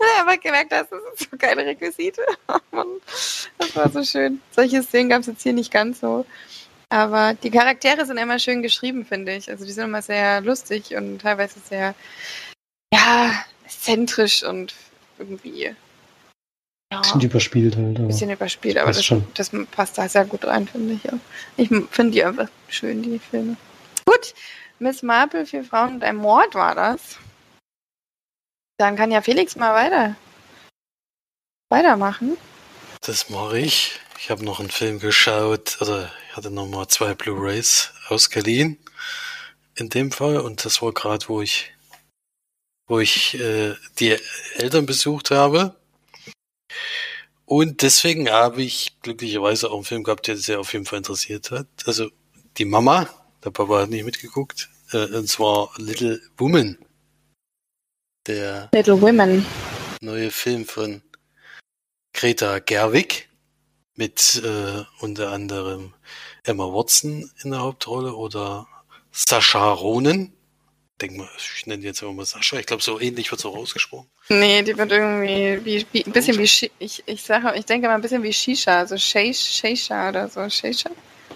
[0.00, 2.22] Ja, aber gemerkt hast, das ist so keine Requisite.
[2.72, 2.88] Mann,
[3.58, 4.40] das war so schön.
[4.50, 6.26] Solche Szenen gab es jetzt hier nicht ganz so.
[6.88, 9.48] Aber die Charaktere sind immer schön geschrieben, finde ich.
[9.48, 11.94] Also die sind immer sehr lustig und teilweise sehr,
[12.92, 13.32] ja,
[13.64, 14.74] exzentrisch und
[15.18, 15.74] irgendwie,
[16.92, 17.98] ja, Bisschen überspielt halt.
[17.98, 18.76] Aber bisschen überspielt.
[18.76, 19.24] Aber das, schon.
[19.34, 21.04] das passt da sehr gut rein, finde ich.
[21.04, 21.12] Ja.
[21.56, 23.56] Ich finde die einfach schön, die Filme.
[24.04, 24.34] Gut,
[24.80, 27.18] Miss Marple, vier Frauen und ein Mord war das.
[28.80, 30.16] Dann kann ja Felix mal weiter
[31.68, 32.38] weitermachen.
[33.02, 34.00] Das mache ich.
[34.18, 38.78] Ich habe noch einen Film geschaut, oder ich hatte noch mal zwei Blu-rays ausgeliehen.
[39.74, 40.38] In dem Fall.
[40.38, 41.74] Und das war gerade, wo ich,
[42.86, 44.16] wo ich äh, die
[44.54, 45.76] Eltern besucht habe.
[47.44, 51.50] Und deswegen habe ich glücklicherweise auch einen Film gehabt, der sehr auf jeden Fall interessiert
[51.50, 51.66] hat.
[51.84, 52.10] Also
[52.56, 53.10] die Mama,
[53.44, 56.78] der Papa hat nicht mitgeguckt, äh, und zwar Little Woman.
[58.26, 59.46] Der Little Women.
[60.02, 61.02] neue Film von
[62.12, 63.28] Greta Gerwig
[63.94, 65.94] mit äh, unter anderem
[66.44, 68.66] Emma Watson in der Hauptrolle oder
[69.10, 70.32] Sascha Ronen.
[71.00, 72.58] Denk mal, ich nenne die jetzt immer mal Sascha.
[72.58, 74.10] Ich glaube, so ähnlich wird es auch ausgesprochen.
[74.28, 77.94] Nee, die wird irgendwie wie, wie, ein bisschen wie ich, ich sage, ich denke mal
[77.94, 80.46] ein bisschen wie Shisha, also Shisha oder so.
[80.48, 80.90] Shisha?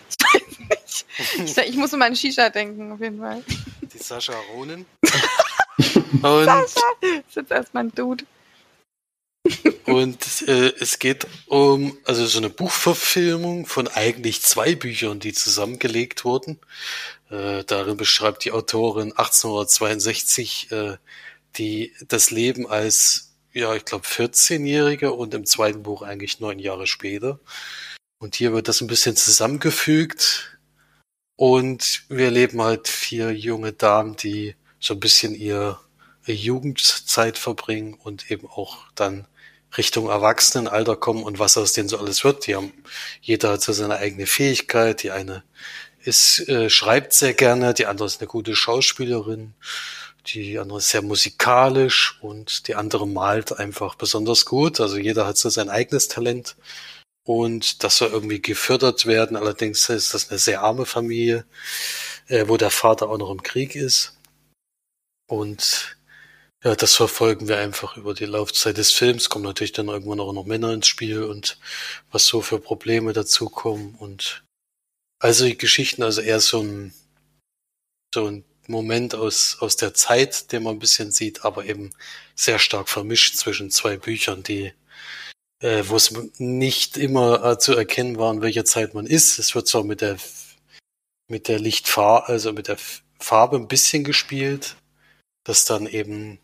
[0.09, 1.59] Ich weiß nicht.
[1.59, 3.42] Ich, ich muss immer an Shisha denken, auf jeden Fall.
[3.83, 4.85] Die Sascha Ronen.
[6.22, 6.81] Und Sascha!
[7.00, 8.24] Ist jetzt erstmal ein Dude.
[9.85, 16.24] Und äh, es geht um also so eine Buchverfilmung von eigentlich zwei Büchern, die zusammengelegt
[16.24, 16.59] wurden.
[17.31, 20.96] Äh, darin beschreibt die Autorin 1862 äh,
[21.57, 26.87] die das Leben als ja ich glaube 14-Jährige und im zweiten Buch eigentlich neun Jahre
[26.87, 27.38] später.
[28.18, 30.59] Und hier wird das ein bisschen zusammengefügt
[31.37, 35.79] und wir erleben halt vier junge Damen, die so ein bisschen ihr
[36.33, 39.27] Jugendzeit verbringen und eben auch dann
[39.77, 42.47] Richtung Erwachsenenalter kommen und was aus denen so alles wird.
[42.47, 42.73] Die haben,
[43.21, 45.03] jeder hat so seine eigene Fähigkeit.
[45.03, 45.43] Die eine
[46.01, 49.55] ist, äh, schreibt sehr gerne, die andere ist eine gute Schauspielerin,
[50.27, 54.81] die andere ist sehr musikalisch und die andere malt einfach besonders gut.
[54.81, 56.57] Also jeder hat so sein eigenes Talent
[57.25, 59.37] und das soll irgendwie gefördert werden.
[59.37, 61.45] Allerdings ist das eine sehr arme Familie,
[62.29, 64.17] äh, wo der Vater auch noch im Krieg ist.
[65.27, 65.97] Und
[66.64, 69.29] ja, das verfolgen wir einfach über die Laufzeit des Films.
[69.29, 71.59] Kommen natürlich dann irgendwann auch noch Männer ins Spiel und
[72.11, 73.94] was so für Probleme dazukommen.
[73.96, 74.44] Und
[75.18, 76.94] also die Geschichten, also eher so ein,
[78.14, 81.90] so ein Moment aus, aus der Zeit, den man ein bisschen sieht, aber eben
[82.35, 84.72] sehr stark vermischt zwischen zwei Büchern, die,
[85.61, 89.38] äh, wo es nicht immer äh, zu erkennen war, in welcher Zeit man ist.
[89.38, 90.16] Es wird zwar mit der,
[91.29, 92.79] mit der Lichtfarbe, also mit der
[93.18, 94.77] Farbe ein bisschen gespielt,
[95.44, 96.38] dass dann eben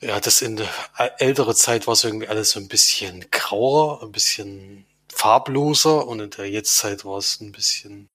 [0.00, 0.70] ja, das in der
[1.18, 6.30] ältere Zeit war es irgendwie alles so ein bisschen grauer, ein bisschen farbloser und in
[6.30, 8.08] der Jetztzeit war es ein bisschen,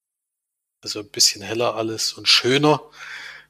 [0.82, 2.80] also ein bisschen heller alles und schöner.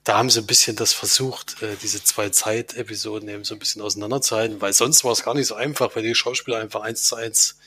[0.04, 3.82] Da haben sie ein bisschen das versucht, äh, diese zwei Zeitepisoden eben so ein bisschen
[3.82, 7.16] auseinanderzuhalten, weil sonst war es gar nicht so einfach, weil die Schauspieler einfach eins zu
[7.16, 7.58] eins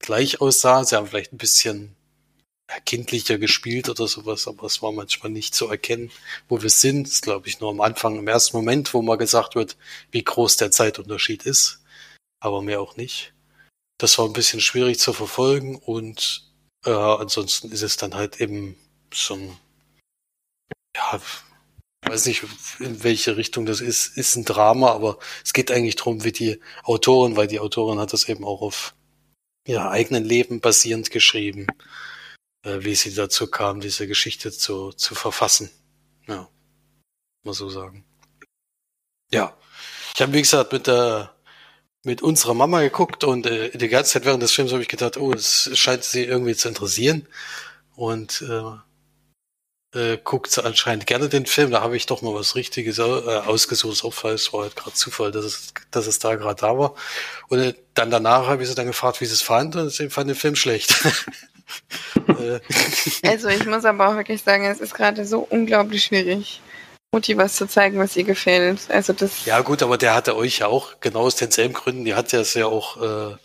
[0.00, 0.84] gleich aussahen.
[0.84, 1.94] Sie haben vielleicht ein bisschen
[2.86, 6.10] kindlicher gespielt oder sowas, aber es war manchmal nicht zu erkennen,
[6.48, 7.06] wo wir sind.
[7.06, 9.76] Das glaube ich nur am Anfang, im ersten Moment, wo mal gesagt wird,
[10.10, 11.82] wie groß der Zeitunterschied ist,
[12.40, 13.34] aber mehr auch nicht.
[13.98, 16.50] Das war ein bisschen schwierig zu verfolgen und
[16.84, 18.76] äh, ansonsten ist es dann halt eben
[19.12, 19.56] so ein,
[20.96, 21.20] ja,
[22.06, 22.44] weiß nicht,
[22.80, 26.60] in welche Richtung das ist, ist ein Drama, aber es geht eigentlich darum, wie die
[26.82, 28.94] Autorin, weil die Autorin hat das eben auch auf
[29.66, 31.66] ihr eigenen Leben basierend geschrieben
[32.64, 35.70] wie sie dazu kam, diese Geschichte zu, zu verfassen.
[36.26, 36.48] Ja,
[37.42, 38.04] mal so sagen.
[39.30, 39.56] Ja,
[40.14, 41.34] ich habe wie gesagt mit der
[42.04, 45.16] mit unserer Mama geguckt und äh, die ganze Zeit während des Films habe ich gedacht,
[45.16, 47.26] oh, es scheint sie irgendwie zu interessieren
[47.96, 48.76] und äh,
[49.94, 51.70] äh, guckt sie anscheinend gerne den Film.
[51.70, 54.04] Da habe ich doch mal was Richtiges äh, ausgesucht.
[54.04, 56.94] Auch falls es war halt gerade Zufall, dass es, dass es da gerade da war.
[57.48, 60.10] Und äh, dann danach habe ich sie dann gefragt, wie sie es fand und sie
[60.10, 60.94] fand den Film schlecht.
[62.28, 62.60] Äh.
[63.26, 66.60] also ich muss aber auch wirklich sagen, es ist gerade so unglaublich schwierig,
[67.12, 68.90] Mutti was zu zeigen, was ihr gefällt.
[68.90, 69.44] Also das.
[69.44, 72.40] Ja gut, aber der hatte euch ja auch genau aus denselben Gründen, die hat ja
[72.40, 73.36] es ja auch äh,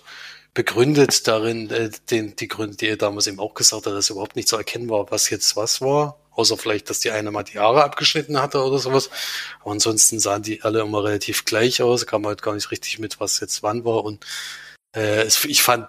[0.54, 4.36] begründet darin, äh, den, die Gründe, die er damals eben auch gesagt hat, dass überhaupt
[4.36, 6.18] nicht zu erkennen war, was jetzt was war.
[6.32, 9.10] Außer vielleicht, dass die eine mal die Haare abgeschnitten hatte oder sowas.
[9.62, 13.20] Aber ansonsten sahen die alle immer relativ gleich aus, kam halt gar nicht richtig mit,
[13.20, 14.04] was jetzt wann war.
[14.06, 14.26] Und
[14.96, 15.88] äh, ich fand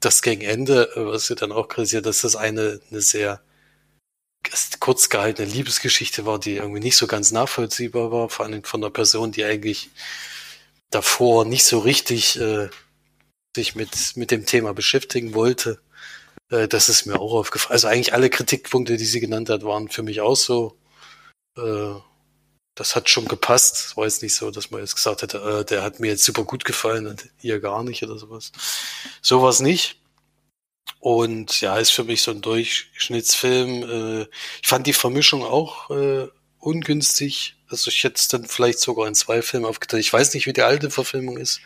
[0.00, 3.42] das gegen Ende, was wir dann auch kritisiert, dass das eine, eine sehr
[4.80, 8.90] kurz gehaltene Liebesgeschichte war, die irgendwie nicht so ganz nachvollziehbar war, vor allem von einer
[8.90, 9.90] Person, die eigentlich
[10.90, 12.68] davor nicht so richtig äh,
[13.54, 15.80] sich mit, mit dem Thema beschäftigen wollte.
[16.50, 17.72] Äh, das ist mir auch aufgefallen.
[17.72, 20.78] Also eigentlich alle Kritikpunkte, die sie genannt hat, waren für mich auch so.
[21.56, 21.94] Äh,
[22.80, 23.94] das hat schon gepasst.
[23.98, 26.44] War jetzt nicht so, dass man jetzt gesagt hätte, äh, der hat mir jetzt super
[26.44, 28.52] gut gefallen und ihr gar nicht oder sowas.
[29.20, 30.00] Sowas nicht.
[30.98, 33.82] Und ja, ist für mich so ein Durchschnittsfilm.
[33.82, 34.22] Äh,
[34.62, 37.56] ich fand die Vermischung auch äh, ungünstig.
[37.68, 40.02] Also ich hätte es dann vielleicht sogar in zwei Filmen aufgeteilt.
[40.02, 41.60] Ich weiß nicht, wie die alte Verfilmung ist,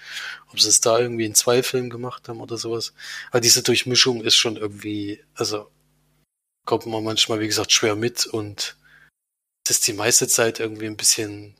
[0.50, 2.92] ob sie es da irgendwie in zwei Filmen gemacht haben oder sowas.
[3.30, 5.70] Aber diese Durchmischung ist schon irgendwie, also
[6.64, 8.76] kommt man manchmal, wie gesagt, schwer mit und
[9.64, 11.54] das ist die meiste Zeit irgendwie ein bisschen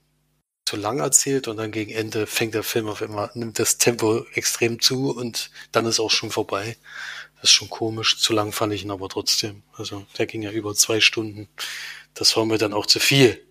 [0.67, 4.25] zu lang erzählt und dann gegen Ende fängt der Film auf einmal, nimmt das Tempo
[4.35, 6.77] extrem zu und dann ist auch schon vorbei.
[7.37, 8.19] Das ist schon komisch.
[8.19, 9.63] Zu lang fand ich ihn aber trotzdem.
[9.75, 11.49] Also der ging ja über zwei Stunden.
[12.15, 13.43] Das war mir dann auch zu viel.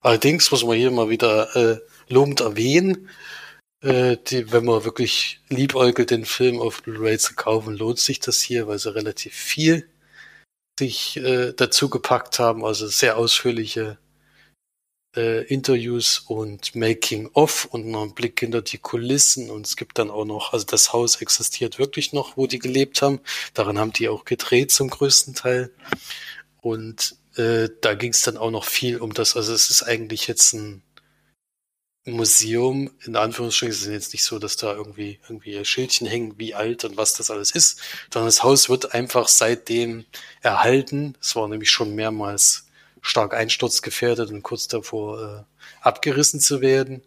[0.00, 3.10] Allerdings muss man hier mal wieder äh, lobend erwähnen,
[3.82, 8.40] äh, die, wenn man wirklich liebäugelt, den Film auf Blu-ray zu kaufen, lohnt sich das
[8.40, 9.88] hier, weil sie relativ viel
[10.78, 13.98] sich äh, dazu gepackt haben, also sehr ausführliche
[15.16, 19.98] äh, Interviews und Making of und noch ein Blick hinter die Kulissen und es gibt
[19.98, 23.20] dann auch noch, also das Haus existiert wirklich noch, wo die gelebt haben.
[23.54, 25.72] Daran haben die auch gedreht zum größten Teil.
[26.60, 30.26] Und äh, da ging es dann auch noch viel um das, also es ist eigentlich
[30.26, 30.82] jetzt ein
[32.06, 36.84] Museum, in Anführungsstrichen, ist jetzt nicht so, dass da irgendwie, irgendwie Schildchen hängen, wie alt
[36.84, 37.80] und was das alles ist,
[38.12, 40.04] sondern das Haus wird einfach seitdem
[40.40, 41.16] erhalten.
[41.20, 42.66] Es war nämlich schon mehrmals
[43.02, 47.02] stark einsturzgefährdet und kurz davor äh, abgerissen zu werden.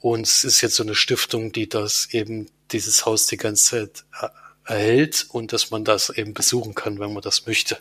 [0.00, 4.04] Und es ist jetzt so eine Stiftung, die das eben, dieses Haus die ganze Zeit
[4.20, 4.28] äh,
[4.72, 7.78] erhält und dass man das eben besuchen kann, wenn man das möchte.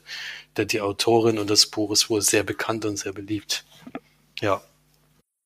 [0.56, 3.65] Denn die Autorin und das Buch ist wohl sehr bekannt und sehr beliebt.
[4.39, 4.62] Ja.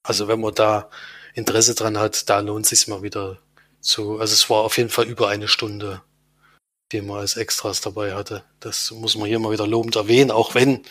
[0.03, 0.89] Also wenn man da
[1.33, 3.39] Interesse dran hat, da lohnt sich mal wieder
[3.79, 4.19] zu.
[4.19, 6.01] Also es war auf jeden Fall über eine Stunde,
[6.91, 8.43] die man als Extras dabei hatte.
[8.59, 10.83] Das muss man hier mal wieder lobend erwähnen, auch wenn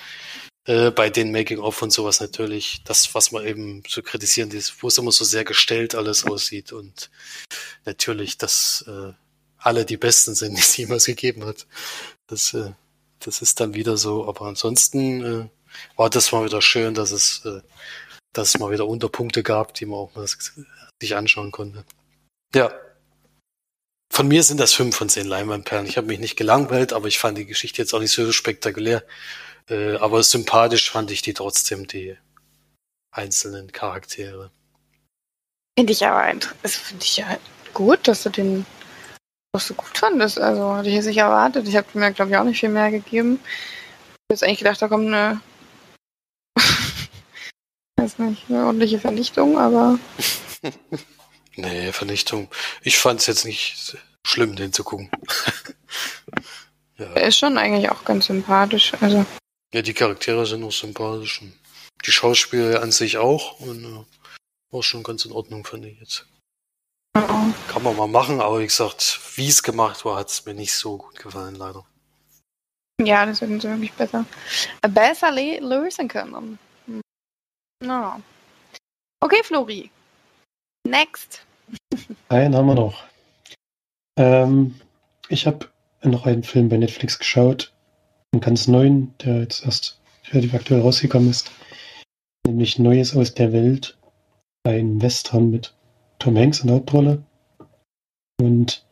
[0.66, 4.88] äh, bei den Making-of und sowas natürlich das, was man eben zu kritisieren ist, wo
[4.88, 7.10] es immer so sehr gestellt alles aussieht und
[7.84, 9.12] natürlich, dass äh,
[9.58, 11.66] alle die Besten sind, die es jemals gegeben hat.
[12.26, 12.72] Das, äh,
[13.20, 14.28] das ist dann wieder so.
[14.28, 15.48] Aber ansonsten äh,
[15.96, 17.60] war das mal wieder schön, dass es, äh,
[18.32, 21.84] dass es mal wieder Unterpunkte gab, die man auch mal sich anschauen konnte.
[22.54, 22.72] Ja.
[24.12, 25.86] Von mir sind das fünf von zehn Leinwandperlen.
[25.86, 29.04] Ich habe mich nicht gelangweilt, aber ich fand die Geschichte jetzt auch nicht so spektakulär.
[29.68, 32.16] Äh, aber sympathisch fand ich die trotzdem, die
[33.12, 34.50] einzelnen Charaktere.
[35.78, 37.38] Finde ich aber das finde ich ja
[37.72, 38.66] gut, dass du den
[39.52, 40.38] was du gut fandest.
[40.38, 41.66] Also hatte ich jetzt nicht erwartet.
[41.66, 43.40] Ich habe mir, glaube ich, auch nicht viel mehr gegeben.
[43.42, 45.40] Ich habe jetzt eigentlich gedacht, da kommt eine,
[48.00, 49.98] weiß nicht, eine ordentliche Vernichtung, aber.
[51.56, 52.48] nee, Vernichtung.
[52.82, 55.10] Ich fand es jetzt nicht schlimm, den zu gucken.
[56.98, 57.12] ja.
[57.14, 58.92] Er ist schon eigentlich auch ganz sympathisch.
[59.00, 59.24] Also.
[59.72, 61.42] Ja, die Charaktere sind auch sympathisch.
[61.42, 61.52] Und
[62.06, 63.60] die Schauspieler an sich auch.
[63.60, 64.04] Und äh,
[64.72, 66.26] war schon ganz in Ordnung, fand ich jetzt.
[67.12, 70.72] Kann man mal machen, aber wie gesagt, wie es gemacht war, hat es mir nicht
[70.72, 71.84] so gut gefallen, leider.
[73.02, 74.24] Ja, das hätten sie wirklich besser,
[74.82, 76.58] besser lösen können.
[77.82, 78.20] No.
[79.20, 79.90] Okay, Flori.
[80.86, 81.44] Next.
[82.28, 83.04] Einen haben wir noch.
[84.16, 84.80] Ähm,
[85.28, 85.68] ich habe
[86.02, 87.72] noch einen Film bei Netflix geschaut.
[88.32, 91.50] Einen ganz neuen, der jetzt erst relativ aktuell rausgekommen ist.
[92.46, 93.98] Nämlich Neues aus der Welt.
[94.64, 95.74] Ein Western mit
[96.18, 97.24] Tom Hanks in der Hauptrolle
[98.40, 98.84] und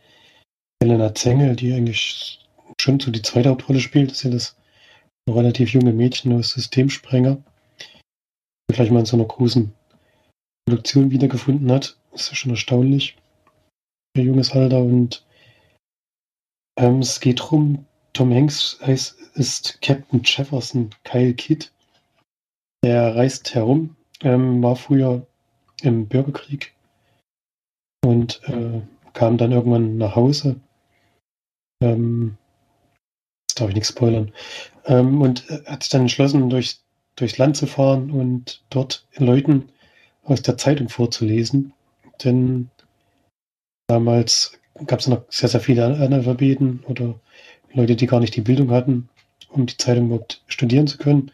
[0.83, 2.49] Helena Zengel, die eigentlich
[2.81, 4.57] schon so die zweite Hauptrolle spielt, das ist ja das
[5.29, 7.43] relativ junge Mädchen aus Systemsprenger,
[8.79, 9.73] gleich mal in so einer großen
[10.65, 11.99] Produktion wiedergefunden hat.
[12.13, 13.17] Das ist ja schon erstaunlich.
[14.17, 15.27] Ihr junges Alter und
[16.79, 21.73] ähm, es geht darum, Tom Hanks heißt, ist Captain Jefferson Kyle Kidd.
[22.85, 25.27] Der reist herum, ähm, war früher
[25.83, 26.73] im Bürgerkrieg
[28.05, 28.81] und äh,
[29.13, 30.61] kam dann irgendwann nach Hause.
[31.83, 32.39] Ähm,
[33.57, 34.33] darf ich nicht spoilern.
[34.85, 36.79] Ähm, und äh, hat sich dann entschlossen, durch,
[37.21, 39.71] durchs Land zu fahren und dort Leuten
[40.25, 41.73] aus der Zeitung vorzulesen.
[42.25, 42.71] Denn
[43.89, 47.19] damals gab es noch sehr, sehr viele Analphabeten oder
[47.73, 49.09] Leute, die gar nicht die Bildung hatten,
[49.49, 51.31] um die Zeitung überhaupt studieren zu können.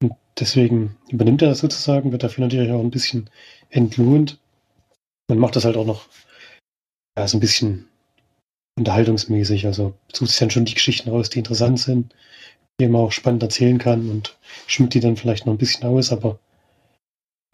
[0.00, 3.30] Und deswegen übernimmt er das sozusagen, wird dafür natürlich auch ein bisschen
[3.70, 4.38] entlohnt
[5.32, 6.08] man macht das halt auch noch
[7.16, 7.88] ja, so ein bisschen
[8.78, 9.66] unterhaltungsmäßig.
[9.66, 12.14] Also sucht sich dann schon die Geschichten raus, die interessant sind,
[12.90, 16.38] die auch spannend erzählen kann und schmückt die dann vielleicht noch ein bisschen aus, aber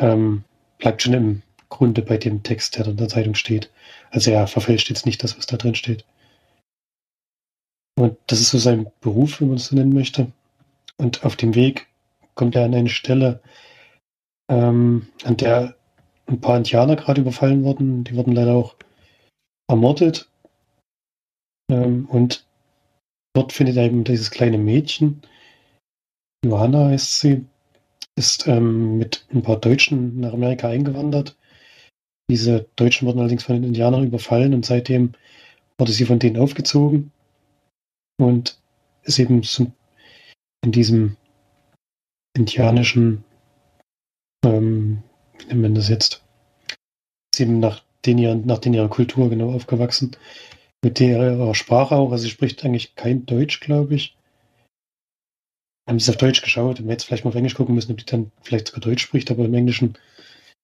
[0.00, 0.44] ähm,
[0.78, 3.70] bleibt schon im Grunde bei dem Text, der in der Zeitung steht.
[4.10, 6.04] Also er verfälscht jetzt nicht das, was da drin steht.
[7.98, 10.32] Und das ist so sein Beruf, wenn man es so nennen möchte.
[10.96, 11.88] Und auf dem Weg
[12.34, 13.42] kommt er an eine Stelle,
[14.48, 15.76] ähm, an der
[16.26, 18.04] ein paar Indianer gerade überfallen worden.
[18.04, 18.76] Die wurden leider auch
[19.68, 20.30] ermordet.
[21.70, 22.46] Ähm, und
[23.34, 25.22] dort findet eben dieses kleine Mädchen,
[26.44, 27.46] Johanna heißt sie,
[28.16, 31.36] ist ähm, mit ein paar Deutschen nach Amerika eingewandert.
[32.30, 35.12] Diese Deutschen wurden allerdings von den Indianern überfallen und seitdem
[35.78, 37.12] wurde sie von denen aufgezogen
[38.20, 38.60] und
[39.02, 39.42] ist eben
[40.64, 41.16] in diesem
[42.36, 43.24] indianischen
[44.44, 45.02] ähm,
[45.38, 46.24] wie nennt man das jetzt?
[47.32, 50.16] Ist eben nach den nach den ihrer Kultur genau aufgewachsen.
[50.84, 52.12] Mit ihrer Sprache auch.
[52.12, 54.16] Also sie spricht eigentlich kein Deutsch, glaube ich.
[55.88, 56.82] Haben es auf Deutsch geschaut.
[56.82, 59.30] Wir jetzt vielleicht mal auf Englisch gucken müssen, ob die dann vielleicht sogar Deutsch spricht,
[59.30, 59.98] aber im Englischen,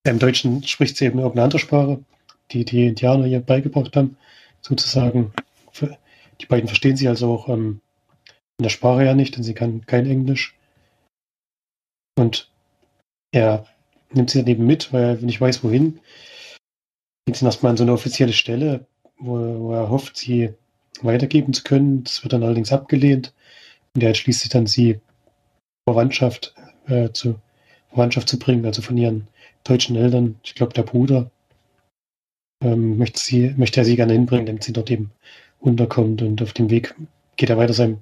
[0.07, 2.05] im Deutschen spricht sie eben irgendeine andere Sprache,
[2.53, 4.17] die die Indianer ihr beigebracht haben,
[4.61, 5.33] sozusagen.
[6.41, 7.81] Die beiden verstehen sie also auch ähm,
[8.59, 10.57] in der Sprache ja nicht, denn sie kann kein Englisch.
[12.17, 12.51] Und
[13.33, 13.67] er
[14.13, 16.01] nimmt sie dann eben mit, weil er nicht weiß, wohin.
[17.27, 18.87] Geht sie erstmal an so eine offizielle Stelle,
[19.25, 20.51] wo, wo, er hofft, sie
[21.03, 22.05] weitergeben zu können.
[22.05, 23.35] Das wird dann allerdings abgelehnt.
[23.95, 25.01] Und er entschließt sich dann, sie
[25.89, 26.55] Verwandtschaft
[26.87, 27.37] äh, zu
[27.89, 29.29] Verwandtschaft zu bringen, also von ihren
[29.63, 30.39] deutschen Eltern.
[30.43, 31.31] Ich glaube, der Bruder
[32.63, 35.13] ähm, möchte, sie, möchte er sie gerne hinbringen, damit sie dort eben
[35.61, 36.23] unterkommt.
[36.23, 36.95] Und auf dem Weg
[37.37, 37.99] geht er weiter seinem,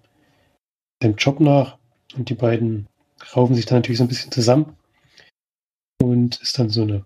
[1.02, 1.78] seinem Job nach.
[2.16, 2.88] Und die beiden
[3.36, 4.76] raufen sich dann natürlich so ein bisschen zusammen.
[6.02, 7.04] Und ist dann so eine,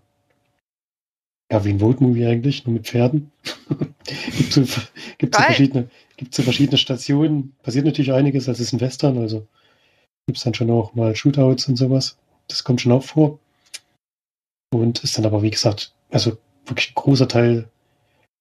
[1.51, 3.31] ja, wie ein Vote-Movie eigentlich, nur mit Pferden.
[4.37, 4.63] gibt so,
[5.17, 5.89] gibt so verschiedene,
[6.31, 7.55] so verschiedene Stationen.
[7.63, 9.47] Passiert natürlich einiges, als es ein Western, also
[10.25, 12.17] gibt es dann schon auch mal Shootouts und sowas.
[12.47, 13.39] Das kommt schon auch vor.
[14.73, 17.69] Und ist dann aber, wie gesagt, also wirklich ein großer Teil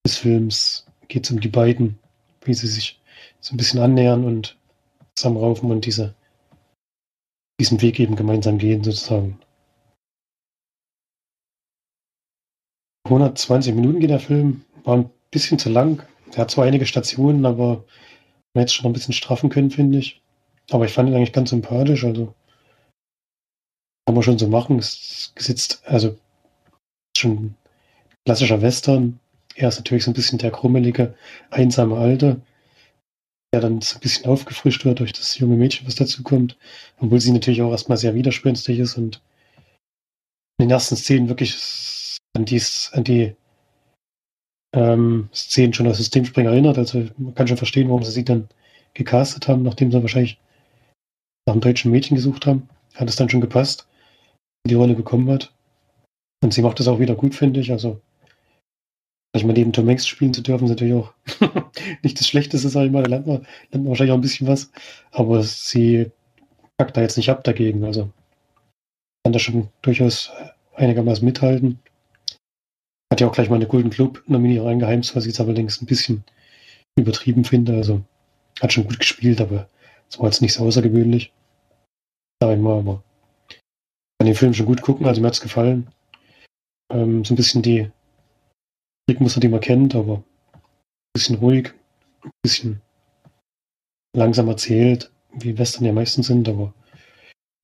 [0.04, 1.98] des Films geht es um die beiden,
[2.44, 3.00] wie sie sich
[3.40, 4.56] so ein bisschen annähern und
[5.14, 6.14] zusammenraufen und diese,
[7.60, 9.38] diesen Weg eben gemeinsam gehen, sozusagen.
[13.06, 16.02] 120 Minuten geht der Film, war ein bisschen zu lang.
[16.32, 17.84] Er hat zwar einige Stationen, aber
[18.54, 20.22] man hätte es schon ein bisschen straffen können, finde ich.
[20.70, 22.34] Aber ich fand ihn eigentlich ganz sympathisch, also
[24.06, 24.78] kann man schon so machen.
[24.78, 26.16] Es sitzt, also
[27.16, 27.54] schon
[28.24, 29.20] klassischer Western.
[29.54, 31.14] Er ist natürlich so ein bisschen der krummelige,
[31.50, 32.40] einsame Alte,
[33.52, 36.56] der dann so ein bisschen aufgefrischt wird durch das junge Mädchen, was dazu kommt.
[36.98, 39.22] Obwohl sie natürlich auch erstmal sehr widerspenstig ist und
[40.58, 41.54] in den ersten Szenen wirklich
[42.34, 42.62] an die,
[42.92, 43.36] an die
[44.74, 46.78] ähm, Szenen schon aus Systemspringer erinnert.
[46.78, 48.48] Also man kann schon verstehen, warum sie sie dann
[48.94, 50.38] gecastet haben, nachdem sie wahrscheinlich
[51.46, 52.68] nach einem deutschen Mädchen gesucht haben.
[52.94, 53.86] Hat es dann schon gepasst,
[54.66, 55.52] die Rolle bekommen hat.
[56.42, 57.72] Und sie macht das auch wieder gut, finde ich.
[57.72, 58.00] Also,
[59.34, 61.12] ich mal neben Tom Hanks spielen zu dürfen, ist natürlich auch
[62.02, 63.02] nicht das Schlechteste, sag ich mal.
[63.02, 64.70] Da lernt man, lernt man wahrscheinlich auch ein bisschen was.
[65.10, 66.10] Aber sie
[66.78, 67.84] packt da jetzt nicht ab dagegen.
[67.84, 68.10] Also,
[69.24, 70.30] kann da schon durchaus
[70.74, 71.80] einigermaßen mithalten.
[73.12, 76.24] Hat ja auch gleich mal eine Golden Globe-Nominierung eingeheimst, was ich jetzt allerdings ein bisschen
[76.98, 77.74] übertrieben finde.
[77.74, 78.02] Also,
[78.60, 79.68] hat schon gut gespielt, aber
[80.10, 81.32] es war jetzt nicht so außergewöhnlich.
[82.42, 83.02] Ich mal, aber
[84.18, 85.88] kann den Film schon gut gucken, also mir hat es gefallen.
[86.92, 87.90] Ähm, so ein bisschen die
[89.08, 90.22] Trickmuster, die man kennt, aber
[90.54, 90.62] ein
[91.14, 91.72] bisschen ruhig,
[92.22, 92.82] ein bisschen
[94.16, 96.74] langsam erzählt, wie Western ja meistens sind, aber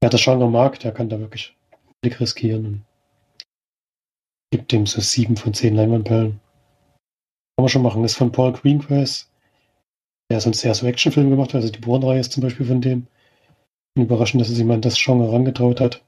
[0.00, 2.84] wer das Genre mag, der kann da wirklich einen Blick riskieren
[4.52, 6.40] gibt dem so sieben von zehn Leinwandperlen.
[7.56, 8.04] Kann man schon machen.
[8.04, 9.28] Ist von Paul Greengrass.
[10.30, 13.06] Der sonst eher so Actionfilme gemacht hat, also die Bourne-Reihe ist zum Beispiel von dem.
[13.98, 16.02] Überraschend, dass es jemand das Genre herangetraut hat.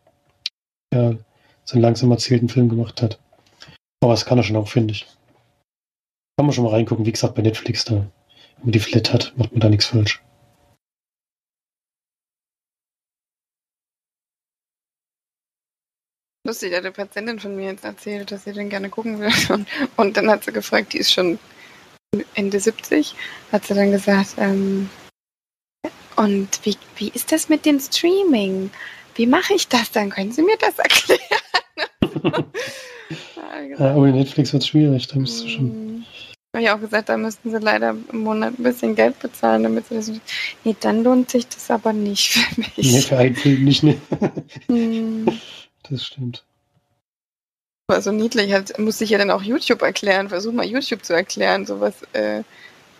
[0.92, 1.18] Der
[1.64, 3.18] so einen langsam erzählten Film gemacht hat.
[4.00, 5.06] Aber das kann er schon auch, finde ich.
[6.36, 7.06] Kann man schon mal reingucken.
[7.06, 7.94] Wie gesagt, bei Netflix da.
[7.94, 10.22] Wenn man die Flat hat, macht man da nichts falsch.
[16.46, 19.32] Lustig, hat eine Patientin von mir jetzt erzählt, dass sie den gerne gucken will.
[19.48, 19.66] Und,
[19.96, 21.38] und dann hat sie gefragt, die ist schon
[22.34, 23.14] Ende 70,
[23.50, 24.90] hat sie dann gesagt, ähm,
[26.16, 28.70] und wie, wie ist das mit dem Streaming?
[29.16, 30.10] Wie mache ich das dann?
[30.10, 32.44] Können Sie mir das erklären?
[33.78, 35.70] ja, ohne Netflix wird es schwierig, da müsstest du schon.
[35.70, 36.04] Hm.
[36.54, 39.88] Habe ich auch gesagt, da müssten sie leider im Monat ein bisschen Geld bezahlen, damit
[39.88, 40.12] sie das.
[40.62, 42.92] Nee, dann lohnt sich das aber nicht für mich.
[42.92, 43.96] Nee, für einen Film nicht, ne?
[45.88, 46.44] Das stimmt.
[47.88, 50.30] War so niedlich, halt, muss ich ja dann auch YouTube erklären.
[50.30, 51.94] Versuch mal YouTube zu erklären, sowas.
[52.12, 52.42] Äh,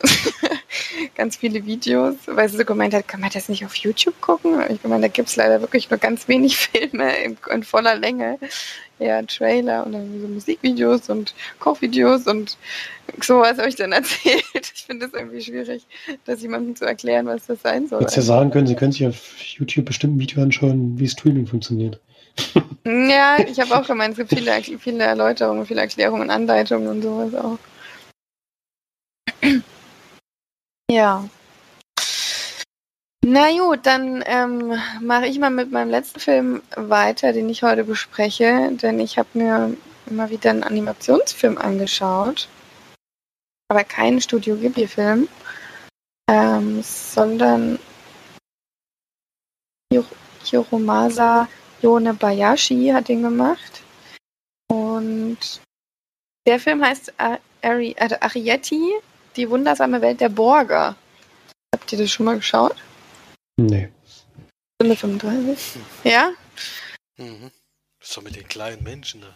[1.14, 4.60] ganz viele Videos, weil sie so gemeint hat, kann man das nicht auf YouTube gucken?
[4.68, 8.38] Ich meine, da gibt es leider wirklich nur ganz wenig Filme in, in voller Länge.
[9.00, 12.56] Ja, Trailer und dann so Musikvideos und Kochvideos und
[13.20, 14.44] sowas habe ich dann erzählt.
[14.54, 15.86] Ich finde es irgendwie schwierig,
[16.24, 18.02] das jemandem zu erklären, was das sein soll.
[18.02, 21.46] Jetzt ja sagen können, Sie können sich auf YouTube bestimmt ein Video anschauen, wie Streaming
[21.46, 22.00] funktioniert.
[22.86, 27.34] Ja, ich habe auch gemeint, es gibt viele, viele Erläuterungen, viele Erklärungen, Anleitungen und sowas
[27.34, 27.58] auch.
[30.90, 31.28] Ja.
[33.26, 37.84] Na gut, dann ähm, mache ich mal mit meinem letzten Film weiter, den ich heute
[37.84, 39.76] bespreche, denn ich habe mir
[40.06, 42.48] immer wieder einen Animationsfilm angeschaut,
[43.70, 45.26] aber keinen Studio Ghibli-Film,
[46.30, 47.78] ähm, sondern
[50.44, 51.48] Hiromasa
[51.84, 53.82] Yonebayashi hat den gemacht
[54.68, 55.38] und
[56.46, 57.12] der Film heißt
[57.60, 58.94] Ari Arietti
[59.36, 60.96] die wundersame Welt der Borger.
[61.74, 62.76] Habt ihr das schon mal geschaut?
[63.56, 63.90] Nee.
[64.76, 65.82] Stunde 35.
[66.04, 66.32] Ja?
[67.18, 67.50] Mhm.
[68.00, 69.34] Das ist doch mit den kleinen Menschen da.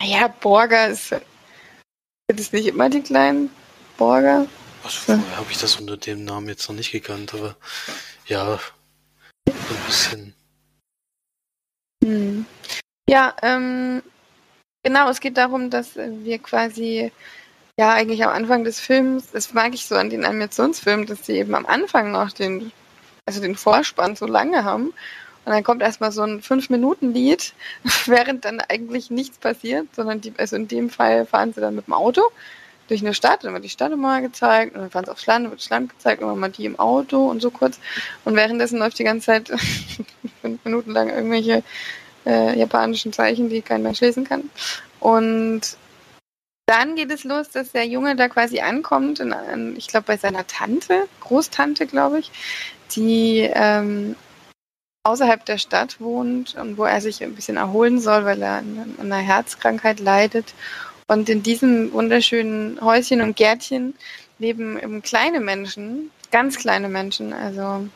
[0.00, 1.08] Naja, Borger ist.
[1.08, 3.50] Sind es nicht immer die kleinen
[3.96, 4.46] Borger?
[4.84, 5.36] Also, ja.
[5.36, 7.56] habe ich das unter dem Namen jetzt noch nicht gekannt, aber
[8.26, 8.58] ja,
[9.48, 10.25] so ein bisschen.
[12.06, 12.46] Hm.
[13.08, 14.00] Ja, ähm,
[14.84, 17.10] genau, es geht darum, dass wir quasi
[17.78, 21.38] ja, eigentlich am Anfang des Films, das mag ich so an den Animationsfilmen, dass sie
[21.38, 22.70] eben am Anfang noch den,
[23.26, 27.54] also den Vorspann so lange haben Und dann kommt erstmal so ein Fünf-Minuten-Lied,
[28.06, 31.88] während dann eigentlich nichts passiert, sondern die, also in dem Fall fahren sie dann mit
[31.88, 32.22] dem Auto
[32.88, 35.44] durch eine Stadt, dann wird die Stadt immer gezeigt, und dann fahren sie aufs Land,
[35.44, 37.78] dann wird das Land gezeigt, und dann mal die im Auto und so kurz.
[38.24, 39.48] Und währenddessen läuft die ganze Zeit
[40.40, 41.62] fünf Minuten lang irgendwelche
[42.26, 44.50] äh, japanischen Zeichen, die kein Mensch lesen kann.
[45.00, 45.76] Und
[46.66, 50.16] dann geht es los, dass der Junge da quasi ankommt, in, in, ich glaube bei
[50.16, 52.32] seiner Tante, Großtante, glaube ich,
[52.96, 54.16] die ähm,
[55.04, 58.96] außerhalb der Stadt wohnt und wo er sich ein bisschen erholen soll, weil er an
[59.00, 60.54] einer Herzkrankheit leidet.
[61.08, 63.94] Und in diesem wunderschönen Häuschen und Gärtchen
[64.38, 67.32] leben eben kleine Menschen, ganz kleine Menschen.
[67.32, 67.88] Also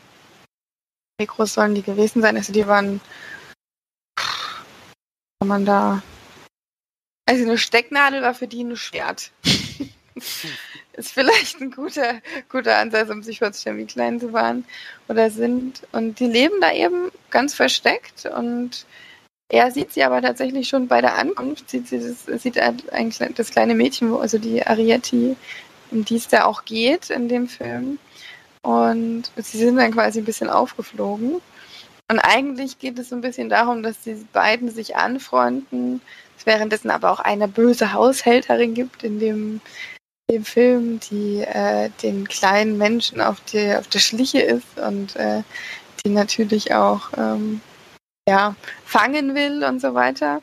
[1.18, 2.36] wie groß sollen die gewesen sein?
[2.36, 3.00] Also die waren,
[4.16, 6.02] kann man da
[7.30, 9.30] also eine Stecknadel war für die ein Schwert.
[10.94, 14.64] ist vielleicht ein guter, guter Ansatz, um sich vorzustellen, wie klein sie waren
[15.06, 15.86] oder sind.
[15.92, 18.84] Und die leben da eben ganz versteckt und
[19.50, 23.50] er sieht sie aber tatsächlich schon bei der Ankunft, sieht sie das, sieht eigentlich das
[23.50, 25.36] kleine Mädchen, also die Arietti,
[25.90, 27.98] um die es da auch geht in dem Film.
[28.62, 31.40] Und sie sind dann quasi ein bisschen aufgeflogen.
[32.10, 36.00] Und eigentlich geht es so ein bisschen darum, dass die beiden sich anfreunden,
[36.38, 39.60] es währenddessen aber auch eine böse Haushälterin gibt in dem,
[40.30, 45.42] dem Film, die äh, den kleinen Menschen auf, die, auf der Schliche ist und äh,
[46.04, 47.60] die natürlich auch ähm,
[48.28, 48.54] ja,
[48.84, 50.42] fangen will und so weiter.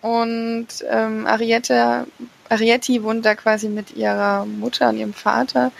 [0.00, 2.06] Und ähm, Arietta,
[2.48, 5.70] Arietti wohnt da quasi mit ihrer Mutter und ihrem Vater.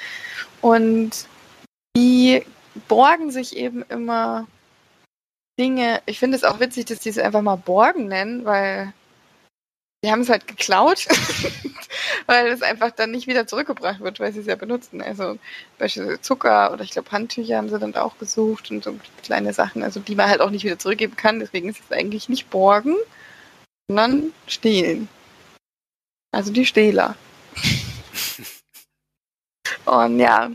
[0.61, 1.27] Und
[1.97, 2.45] die
[2.89, 4.47] borgen sich eben immer
[5.59, 6.01] Dinge.
[6.07, 8.93] Ich finde es auch witzig, dass die sie einfach mal Borgen nennen, weil
[10.05, 11.07] die haben es halt geklaut,
[12.27, 15.01] weil es einfach dann nicht wieder zurückgebracht wird, weil sie es ja benutzen.
[15.01, 15.39] Also
[15.79, 19.83] beispielsweise Zucker oder ich glaube Handtücher haben sie dann auch gesucht und so kleine Sachen,
[19.83, 21.39] also die man halt auch nicht wieder zurückgeben kann.
[21.39, 22.97] Deswegen ist es eigentlich nicht borgen,
[23.89, 25.09] sondern stehlen.
[26.33, 27.15] Also die Stehler.
[29.85, 30.51] und ja,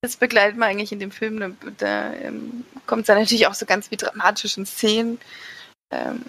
[0.00, 1.38] das begleitet man eigentlich in dem Film.
[1.38, 5.20] Da, da ähm, kommt es dann natürlich auch so ganz wie dramatischen Szenen.
[5.92, 6.24] Ähm,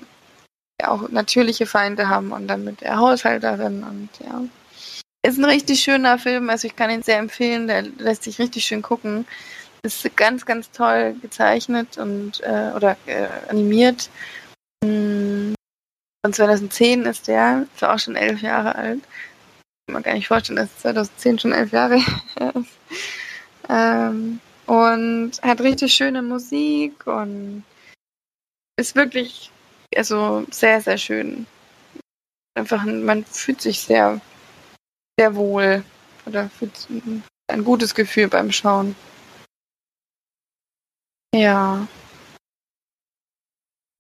[0.84, 4.42] auch natürliche Feinde haben und dann mit der Haushälterin und ja.
[5.26, 8.66] Ist ein richtig schöner Film, also ich kann ihn sehr empfehlen, der lässt sich richtig
[8.66, 9.26] schön gucken.
[9.82, 14.10] Ist ganz, ganz toll gezeichnet und äh, oder äh, animiert.
[14.84, 15.56] Hm,
[16.26, 19.02] von 2010 ist der, ist auch schon elf Jahre alt.
[19.86, 21.98] Kann man gar nicht vorstellen, dass 2010 schon elf Jahre
[22.56, 22.78] ist.
[23.70, 27.64] Ähm, und hat richtig schöne Musik und
[28.78, 29.53] ist wirklich
[29.98, 31.46] also sehr, sehr schön.
[32.56, 34.22] Einfach, man fühlt sich sehr,
[35.20, 35.84] sehr wohl
[36.26, 36.88] oder fühlt
[37.48, 38.96] ein gutes Gefühl beim Schauen.
[41.36, 41.88] Ja.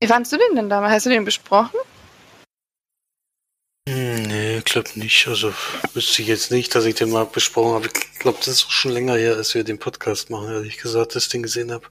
[0.01, 0.93] Wie fandest du den denn damals?
[0.93, 1.79] Hast du den besprochen?
[3.89, 5.27] Hm, nee, glaub nicht.
[5.27, 5.53] Also
[5.93, 7.87] wüsste ich jetzt nicht, dass ich den mal besprochen habe.
[7.87, 11.29] Ich glaube, das ist schon länger her, als wir den Podcast machen, ehrlich gesagt, das
[11.29, 11.87] Ding gesehen habe.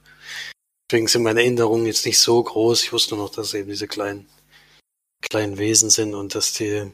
[0.89, 2.83] Deswegen sind meine Erinnerungen jetzt nicht so groß.
[2.83, 4.29] Ich wusste nur noch, dass eben diese kleinen,
[5.21, 6.91] kleinen Wesen sind und dass die,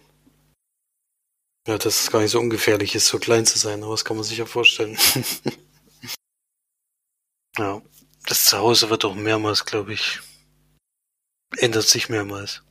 [1.68, 4.18] ja, dass es gar nicht so ungefährlich ist, so klein zu sein, aber das kann
[4.18, 4.98] man sich ja vorstellen.
[7.58, 7.82] ja,
[8.26, 10.20] das Zuhause wird auch mehrmals, glaube ich,
[11.58, 12.62] ändert sich mehrmals.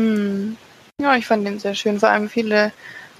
[0.00, 0.56] Hm.
[1.00, 2.00] Ja, ich fand den sehr schön.
[2.00, 2.72] Vor allem viele,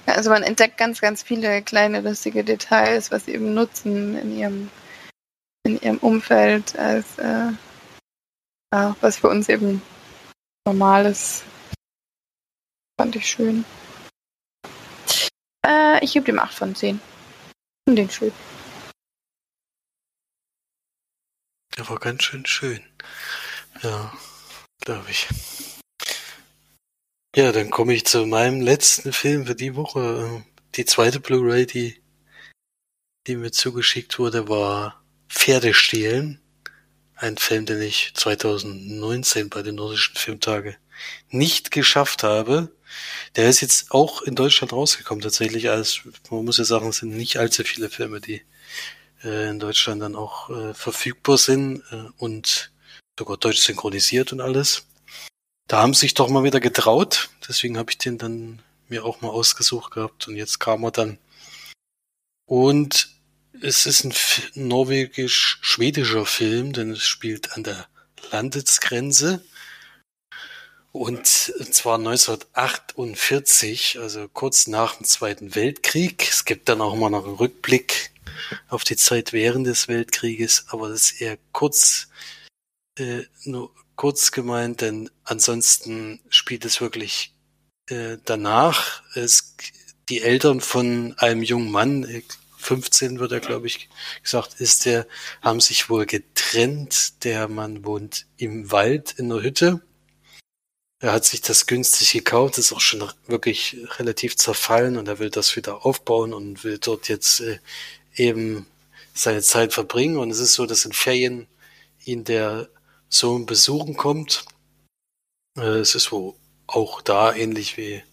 [0.05, 4.71] also man entdeckt ganz, ganz viele kleine lustige Details, was sie eben nutzen in ihrem
[5.67, 7.51] in ihrem Umfeld als äh,
[8.73, 9.81] ja, was für uns eben
[10.65, 11.43] normal ist.
[12.99, 13.65] Fand ich schön.
[15.65, 16.99] Äh, ich gebe dem 8 von 10.
[17.87, 18.31] Und den schön.
[21.77, 22.81] Der war ganz schön schön.
[23.83, 24.11] Ja,
[24.81, 25.27] glaube ich.
[27.35, 30.43] Ja, dann komme ich zu meinem letzten Film für die Woche.
[30.75, 32.01] Die zweite Blu-ray, die,
[33.27, 36.39] die mir zugeschickt wurde, war Pferde stehlen.
[37.15, 40.77] Ein Film, den ich 2019 bei den Nordischen Filmtage
[41.29, 42.71] nicht geschafft habe.
[43.35, 45.69] Der ist jetzt auch in Deutschland rausgekommen tatsächlich.
[45.69, 48.43] Als man muss ja sagen, es sind nicht allzu viele Filme, die
[49.23, 52.71] äh, in Deutschland dann auch äh, verfügbar sind äh, und
[53.17, 54.87] sogar deutsch synchronisiert und alles.
[55.67, 57.29] Da haben sie sich doch mal wieder getraut.
[57.47, 61.17] Deswegen habe ich den dann mir auch mal ausgesucht gehabt und jetzt kam er dann.
[62.45, 63.09] Und
[63.61, 64.13] es ist ein
[64.55, 67.87] norwegisch-schwedischer Film, denn es spielt an der
[68.31, 69.41] Landesgrenze.
[70.91, 76.27] Und zwar 1948, also kurz nach dem Zweiten Weltkrieg.
[76.27, 78.11] Es gibt dann auch mal noch einen Rückblick
[78.67, 82.07] auf die Zeit während des Weltkrieges, aber das ist eher kurz,
[82.97, 87.33] äh, nur kurz gemeint, denn ansonsten spielt es wirklich
[87.89, 89.03] äh, danach.
[89.15, 89.55] Es,
[90.09, 92.23] die Eltern von einem jungen Mann,
[92.67, 93.89] 15 wird er, glaube ich,
[94.21, 95.07] gesagt, ist der,
[95.41, 97.23] haben sich wohl getrennt.
[97.23, 99.81] Der Mann wohnt im Wald in der Hütte
[100.99, 105.29] er hat sich das günstig gekauft, ist auch schon wirklich relativ zerfallen und er will
[105.29, 107.59] das wieder aufbauen und will dort jetzt äh,
[108.15, 108.65] eben
[109.13, 110.17] seine Zeit verbringen.
[110.17, 111.47] Und es ist so, dass in Ferien
[112.05, 112.69] ihn der
[113.09, 114.45] Sohn besuchen kommt.
[115.55, 116.33] Äh, es ist wohl
[116.65, 118.03] auch da ähnlich wie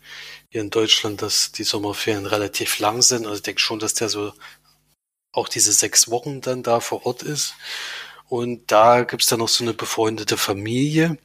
[0.55, 3.27] hier in Deutschland, dass die Sommerferien relativ lang sind.
[3.27, 4.33] Also ich denke schon, dass der so
[5.33, 7.57] auch diese sechs Wochen dann da vor Ort ist.
[8.29, 11.19] Und da gibt's dann noch so eine befreundete Familie,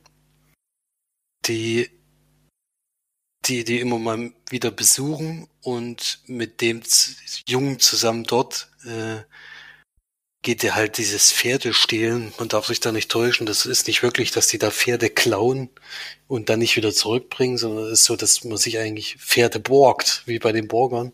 [1.45, 1.91] die
[3.45, 6.81] die die immer mal wieder besuchen und mit dem
[7.47, 9.19] Jungen zusammen dort äh,
[10.41, 12.33] geht er halt dieses Pferde stehlen.
[12.39, 13.45] Man darf sich da nicht täuschen.
[13.45, 15.69] Das ist nicht wirklich, dass die da Pferde klauen
[16.27, 20.23] und dann nicht wieder zurückbringen, sondern es ist so, dass man sich eigentlich Pferde borgt,
[20.25, 21.11] wie bei den Borgern.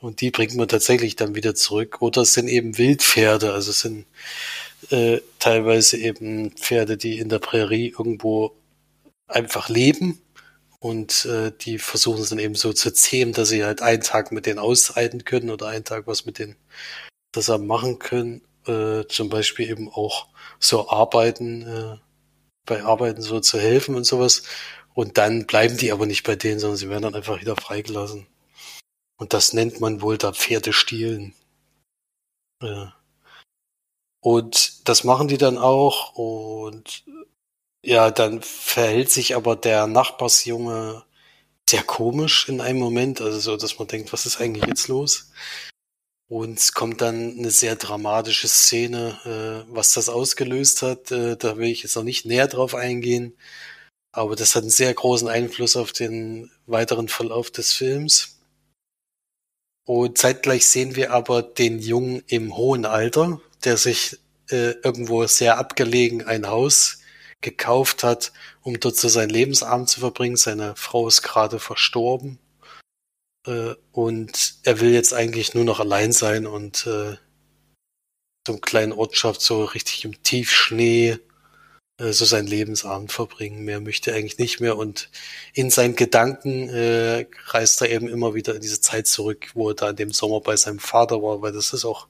[0.00, 2.02] Und die bringt man tatsächlich dann wieder zurück.
[2.02, 4.06] Oder es sind eben Wildpferde, also es sind
[4.90, 8.52] äh, teilweise eben Pferde, die in der Prärie irgendwo
[9.28, 10.20] einfach leben
[10.80, 14.32] und äh, die versuchen es dann eben so zu zähmen, dass sie halt einen Tag
[14.32, 16.56] mit denen aushalten können oder einen Tag was mit denen
[17.32, 18.42] zusammen machen können.
[18.66, 20.28] Äh, zum Beispiel eben auch
[20.60, 21.96] so arbeiten, äh,
[22.64, 24.44] bei Arbeiten so zu helfen und sowas.
[24.94, 28.26] Und dann bleiben die aber nicht bei denen, sondern sie werden dann einfach wieder freigelassen.
[29.18, 31.34] Und das nennt man wohl da Pferde stehlen.
[32.62, 32.94] Ja.
[34.20, 37.04] Und das machen die dann auch und
[37.84, 41.04] ja, dann verhält sich aber der Nachbarsjunge
[41.68, 45.32] sehr komisch in einem Moment, also so, dass man denkt, was ist eigentlich jetzt los?
[46.32, 51.10] Und es kommt dann eine sehr dramatische Szene, äh, was das ausgelöst hat.
[51.10, 53.36] Äh, da will ich jetzt noch nicht näher drauf eingehen.
[54.12, 58.38] Aber das hat einen sehr großen Einfluss auf den weiteren Verlauf des Films.
[59.84, 64.18] Und zeitgleich sehen wir aber den Jungen im hohen Alter, der sich
[64.50, 67.00] äh, irgendwo sehr abgelegen ein Haus
[67.42, 70.36] gekauft hat, um dort so seinen Lebensabend zu verbringen.
[70.36, 72.38] Seine Frau ist gerade verstorben.
[73.46, 77.16] Äh, und er will jetzt eigentlich nur noch allein sein und äh,
[78.46, 81.18] so einem kleinen Ortschaft so richtig im Tiefschnee
[81.98, 83.64] äh, so seinen Lebensabend verbringen.
[83.64, 84.76] Mehr möchte er eigentlich nicht mehr.
[84.76, 85.10] Und
[85.54, 89.74] in seinen Gedanken äh, reist er eben immer wieder in diese Zeit zurück, wo er
[89.74, 92.08] da in dem Sommer bei seinem Vater war, weil das ist auch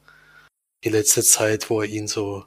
[0.84, 2.44] die letzte Zeit, wo er ihn so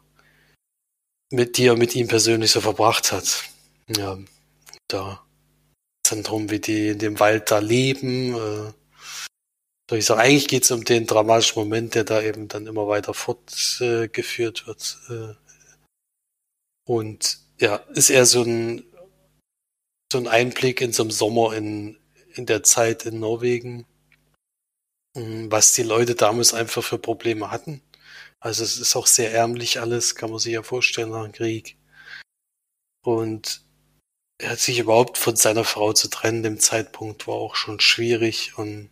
[1.32, 3.44] mit dir, mit ihm persönlich so verbracht hat.
[3.96, 4.18] Ja,
[4.88, 5.25] da
[6.12, 8.36] dann drum, wie die in dem Wald da leben.
[8.36, 13.14] Äh, ich sagen, eigentlich geht's um den dramatischen Moment, der da eben dann immer weiter
[13.14, 14.98] fortgeführt äh, wird.
[15.10, 15.36] Äh,
[16.88, 18.84] und ja, ist eher so ein
[20.12, 21.98] so ein Einblick in so einem Sommer in,
[22.36, 23.86] in der Zeit in Norwegen,
[25.16, 27.82] hm, was die Leute damals einfach für Probleme hatten.
[28.40, 31.78] Also es ist auch sehr ärmlich alles, kann man sich ja vorstellen nach dem Krieg.
[33.04, 33.65] Und
[34.42, 38.90] sich überhaupt von seiner Frau zu trennen, dem Zeitpunkt war auch schon schwierig und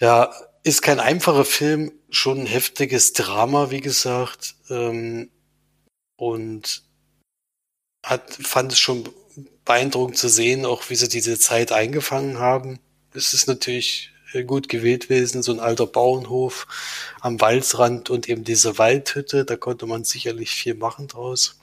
[0.00, 5.30] ja, ist kein einfacher Film, schon ein heftiges Drama, wie gesagt, ähm,
[6.16, 6.82] und
[8.04, 9.08] hat, fand es schon
[9.64, 12.78] beeindruckend zu sehen, auch wie sie diese Zeit eingefangen haben.
[13.14, 16.66] Es ist natürlich äh, gut gewählt gewesen, so ein alter Bauernhof
[17.20, 21.58] am Waldrand und eben diese Waldhütte, da konnte man sicherlich viel machen draus.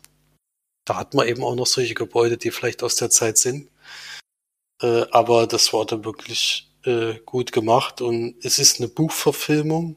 [0.85, 3.69] Da hat man eben auch noch solche Gebäude, die vielleicht aus der Zeit sind.
[4.81, 9.95] Äh, aber das war dann wirklich äh, gut gemacht und es ist eine Buchverfilmung.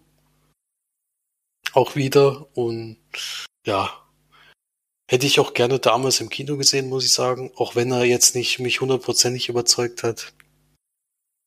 [1.72, 2.99] Auch wieder und
[3.66, 4.07] ja,
[5.11, 8.34] hätte ich auch gerne damals im Kino gesehen, muss ich sagen, auch wenn er jetzt
[8.34, 10.32] nicht mich hundertprozentig überzeugt hat.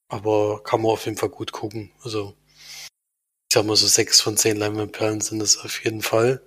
[0.10, 1.92] Aber kann man auf jeden Fall gut gucken.
[2.04, 2.36] Also,
[3.50, 6.42] ich sag mal so sechs von zehn Leinwandperlen sind es auf jeden Fall.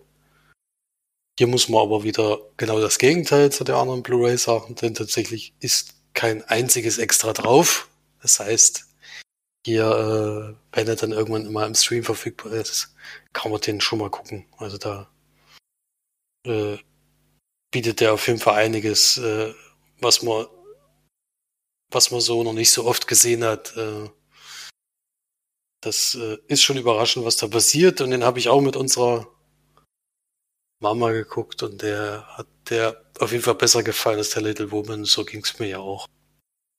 [1.38, 5.54] Hier muss man aber wieder genau das Gegenteil zu der anderen Blu-ray sagen, denn tatsächlich
[5.60, 7.88] ist kein einziges extra drauf.
[8.20, 8.86] Das heißt,
[9.64, 12.94] hier, äh, wenn er dann irgendwann mal im Stream verfügbar ist,
[13.32, 14.46] kann man den schon mal gucken.
[14.58, 15.10] Also da
[16.46, 16.78] äh,
[17.70, 19.54] bietet er auf jeden Fall einiges, äh,
[20.00, 20.46] was man
[21.92, 23.76] was man so noch nicht so oft gesehen hat.
[23.76, 24.08] Äh,
[25.80, 28.00] das äh, ist schon überraschend, was da passiert.
[28.00, 29.28] Und den habe ich auch mit unserer
[30.82, 35.04] Mama geguckt und der hat der auf jeden Fall besser gefallen als der Little Woman.
[35.04, 36.06] So ging's mir ja auch.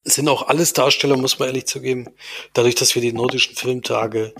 [0.03, 2.07] Es sind auch alles Darsteller, muss man ehrlich zugeben.
[2.53, 4.33] Dadurch, dass wir die nordischen Filmtage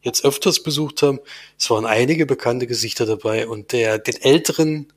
[0.00, 1.18] jetzt öfters besucht haben.
[1.58, 4.92] Es waren einige bekannte Gesichter dabei und der, den älteren,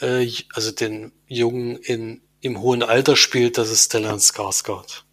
[0.00, 5.04] äh, also den Jungen in, im hohen Alter spielt, das ist Stellan Skarsgård.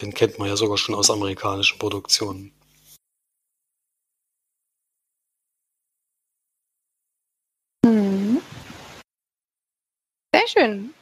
[0.00, 2.52] Den kennt man ja sogar schon aus amerikanischen Produktionen.
[10.42, 10.94] Sehr schön.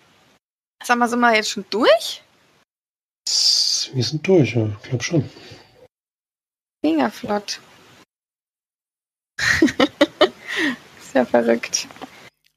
[0.82, 2.22] Sag mal, sind wir jetzt schon durch?
[3.92, 5.30] Wir sind durch, ja, ich glaube schon.
[6.84, 7.60] Fingerflott.
[10.98, 11.88] ist ja verrückt.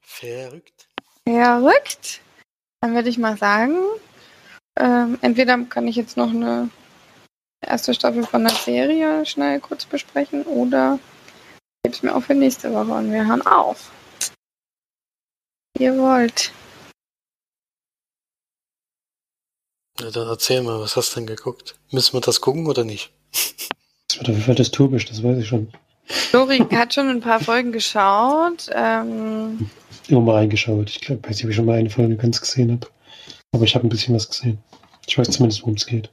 [0.02, 0.88] Verrückt.
[1.26, 2.22] Verrückt.
[2.82, 3.78] Dann würde ich mal sagen,
[4.78, 6.70] ähm, entweder kann ich jetzt noch eine
[7.62, 11.00] erste Staffel von der Serie schnell kurz besprechen oder
[11.84, 13.90] gebe es mir auch für nächste Woche und wir hören auf.
[15.78, 16.52] Wie ihr wollt.
[20.02, 21.76] Na dann erzähl mal, was hast du denn geguckt?
[21.92, 23.12] Müssen wir das gucken oder nicht?
[23.32, 25.72] Das wird auf jeden Fall dystopisch, das weiß ich schon.
[26.34, 28.70] Lori hat schon ein paar Folgen geschaut.
[28.74, 29.70] Ähm,
[30.08, 30.90] Immer mal reingeschaut.
[30.90, 32.88] Ich glaube, weiß nicht, ob ich schon mal eine Folge ganz gesehen habe.
[33.54, 34.58] Aber ich habe ein bisschen was gesehen.
[35.08, 36.10] Ich weiß zumindest, worum es geht.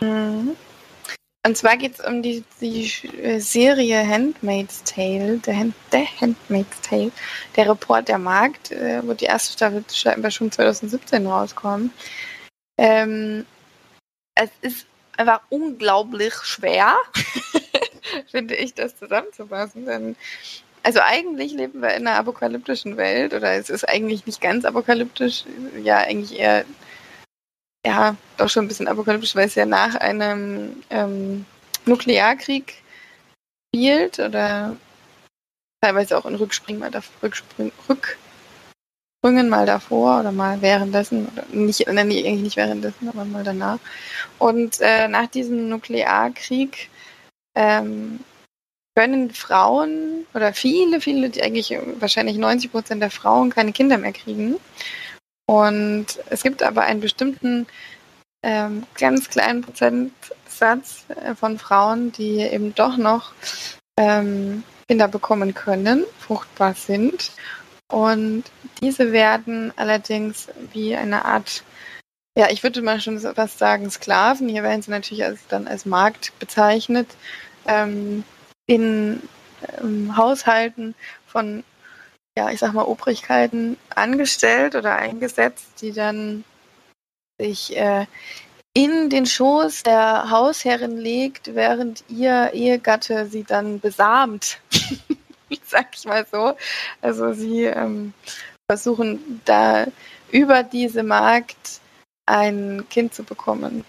[0.00, 0.56] mhm.
[1.50, 2.88] Und zwar geht es um die, die
[3.20, 7.10] äh, Serie Handmaid's Tale, der, Hand, der Handmaid's Tale,
[7.56, 9.84] der Report der Markt, äh, wo die erste Staffel
[10.30, 11.92] schon 2017 rauskommt.
[12.78, 13.44] Ähm,
[14.36, 14.86] es ist
[15.16, 16.94] einfach unglaublich schwer,
[18.30, 19.86] finde ich, das zusammenzufassen.
[19.86, 20.14] Denn,
[20.84, 25.46] also eigentlich leben wir in einer apokalyptischen Welt oder es ist eigentlich nicht ganz apokalyptisch,
[25.82, 26.64] ja eigentlich eher,
[27.86, 31.46] ja, doch schon ein bisschen apokalyptisch, weil es ja nach einem ähm,
[31.86, 32.74] Nuklearkrieg
[33.74, 34.76] spielt oder
[35.80, 41.86] teilweise auch in Rückspringen mal davor, Rückspring, Rücksprüngen mal davor oder mal währenddessen oder nicht,
[41.88, 43.78] nee, eigentlich nicht währenddessen, aber mal danach.
[44.38, 46.90] Und äh, nach diesem Nuklearkrieg
[47.54, 48.20] ähm,
[48.94, 54.12] können Frauen oder viele, viele, die eigentlich wahrscheinlich 90 Prozent der Frauen keine Kinder mehr
[54.12, 54.56] kriegen.
[55.50, 57.66] Und es gibt aber einen bestimmten
[58.44, 63.32] ähm, ganz kleinen Prozentsatz äh, von Frauen, die eben doch noch
[63.98, 67.32] ähm, Kinder bekommen können, fruchtbar sind.
[67.90, 68.44] Und
[68.80, 71.64] diese werden allerdings wie eine Art,
[72.38, 74.48] ja, ich würde mal schon fast sagen, Sklaven.
[74.48, 77.08] Hier werden sie natürlich als, dann als Markt bezeichnet.
[77.66, 78.22] Ähm,
[78.66, 79.20] in
[79.80, 80.94] ähm, Haushalten
[81.26, 81.64] von,
[82.36, 86.44] ja, ich sag mal, Obrigkeiten angestellt oder eingesetzt, die dann
[87.38, 88.06] sich äh,
[88.74, 94.60] in den Schoß der Hausherrin legt, während ihr Ehegatte sie dann besamt.
[95.64, 96.54] Sag ich mal so.
[97.00, 98.14] Also sie ähm,
[98.70, 99.86] versuchen da
[100.30, 101.80] über diese Magd
[102.26, 103.84] ein Kind zu bekommen.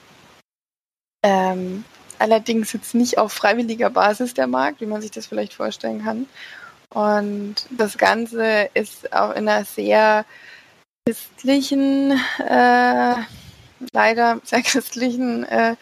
[1.23, 1.85] Ähm,
[2.17, 6.25] allerdings jetzt nicht auf freiwilliger Basis der Markt, wie man sich das vielleicht vorstellen kann.
[6.91, 10.25] Und das Ganze ist auch in einer sehr
[11.05, 13.15] christlichen, äh,
[13.93, 15.75] leider sehr christlichen äh,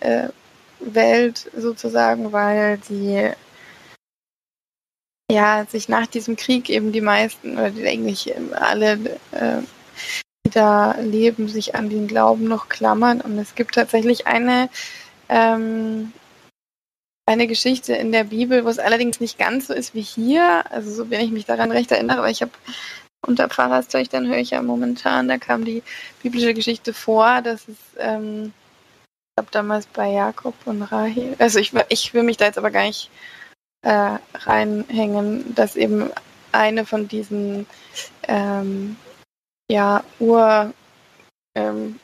[0.00, 0.28] äh,
[0.80, 3.30] Welt sozusagen, weil die
[5.30, 9.62] ja sich nach diesem Krieg eben die meisten oder die eigentlich alle äh,
[10.46, 13.20] die da leben, sich an den Glauben noch klammern.
[13.20, 14.70] Und es gibt tatsächlich eine
[15.28, 16.12] ähm,
[17.28, 20.64] eine Geschichte in der Bibel, wo es allerdings nicht ganz so ist wie hier.
[20.70, 22.52] Also so wenn ich mich daran recht erinnere, aber ich habe
[23.26, 25.82] unter Pfarrerstöchtern höre ich ja momentan, da kam die
[26.22, 28.54] biblische Geschichte vor, dass es, ähm,
[28.94, 32.70] ich glaube damals bei Jakob und Rahel, also ich, ich will mich da jetzt aber
[32.70, 33.10] gar nicht
[33.82, 36.10] äh, reinhängen, dass eben
[36.52, 37.66] eine von diesen
[38.26, 38.96] ähm,
[39.70, 40.72] ja, Ur
[41.54, 42.00] ähm,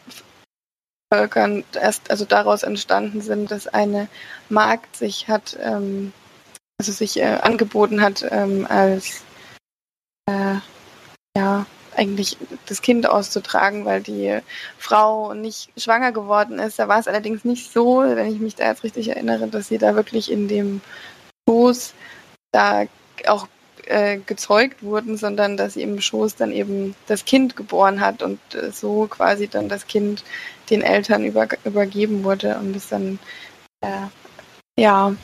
[1.14, 4.08] Völkern erst also daraus entstanden sind, dass eine
[4.48, 6.12] Magd sich hat, ähm,
[6.78, 9.22] also sich äh, angeboten hat, ähm, als
[10.28, 10.56] äh,
[11.36, 12.36] ja eigentlich
[12.66, 14.40] das Kind auszutragen, weil die
[14.78, 16.78] Frau nicht schwanger geworden ist.
[16.78, 19.78] Da war es allerdings nicht so, wenn ich mich da jetzt richtig erinnere, dass sie
[19.78, 20.80] da wirklich in dem
[21.48, 21.94] Schoß
[22.52, 22.86] da
[23.26, 23.46] auch
[23.86, 28.40] äh, gezeugt wurden, sondern dass sie im Schoß dann eben das Kind geboren hat und
[28.54, 30.24] äh, so quasi dann das Kind
[30.70, 33.18] den Eltern über, übergeben wurde und es dann
[33.80, 34.06] äh,
[34.78, 35.14] ja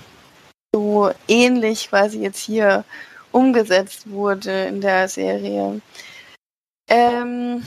[0.74, 2.84] so ähnlich quasi jetzt hier
[3.32, 5.80] umgesetzt wurde in der Serie.
[6.88, 7.62] Ähm,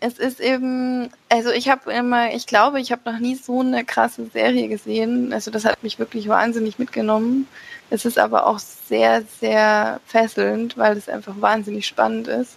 [0.00, 3.84] es ist eben, also ich habe immer, ich glaube, ich habe noch nie so eine
[3.84, 5.32] krasse Serie gesehen.
[5.32, 7.46] Also das hat mich wirklich wahnsinnig mitgenommen.
[7.90, 12.56] Es ist aber auch sehr, sehr fesselnd, weil es einfach wahnsinnig spannend ist.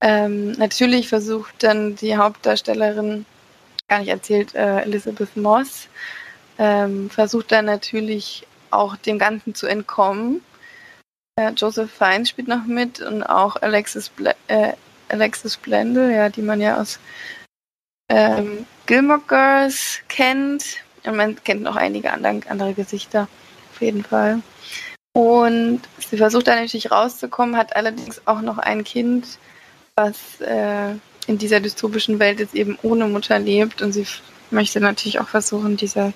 [0.00, 3.26] Ähm, natürlich versucht dann die Hauptdarstellerin,
[3.94, 5.88] gar nicht erzählt, äh, Elizabeth Moss,
[6.58, 10.42] ähm, versucht dann natürlich auch dem Ganzen zu entkommen.
[11.36, 14.72] Äh, Joseph Fiennes spielt noch mit und auch Alexis, Bl äh,
[15.08, 16.98] Alexis Blendl, ja, die man ja aus
[18.08, 20.64] ähm, Gilmore Girls kennt.
[21.04, 23.28] Und man kennt noch einige andere, andere Gesichter,
[23.72, 24.40] auf jeden Fall.
[25.12, 29.38] Und sie versucht dann natürlich rauszukommen, hat allerdings auch noch ein Kind,
[29.94, 30.94] was äh,
[31.26, 33.82] in dieser dystopischen Welt jetzt eben ohne Mutter lebt.
[33.82, 34.06] Und sie
[34.50, 36.12] möchte natürlich auch versuchen, diese,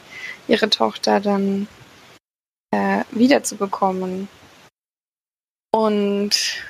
[0.46, 1.66] ihre Tochter dann
[2.70, 4.28] äh, wiederzubekommen.
[5.70, 6.62] Und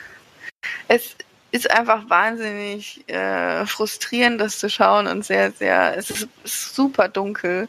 [0.88, 1.16] es
[1.50, 7.68] ist einfach wahnsinnig äh, frustrierend, das zu schauen und sehr, sehr, es ist super dunkel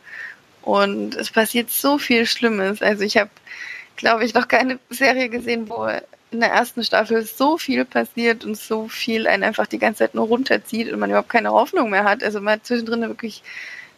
[0.62, 2.82] und es passiert so viel Schlimmes.
[2.82, 3.30] Also ich habe,
[3.96, 5.88] glaube ich, noch keine Serie gesehen, wo
[6.32, 10.16] in der ersten Staffel so viel passiert und so viel einen einfach die ganze Zeit
[10.16, 12.24] nur runterzieht und man überhaupt keine Hoffnung mehr hat.
[12.24, 13.44] Also man zwischendrin wirklich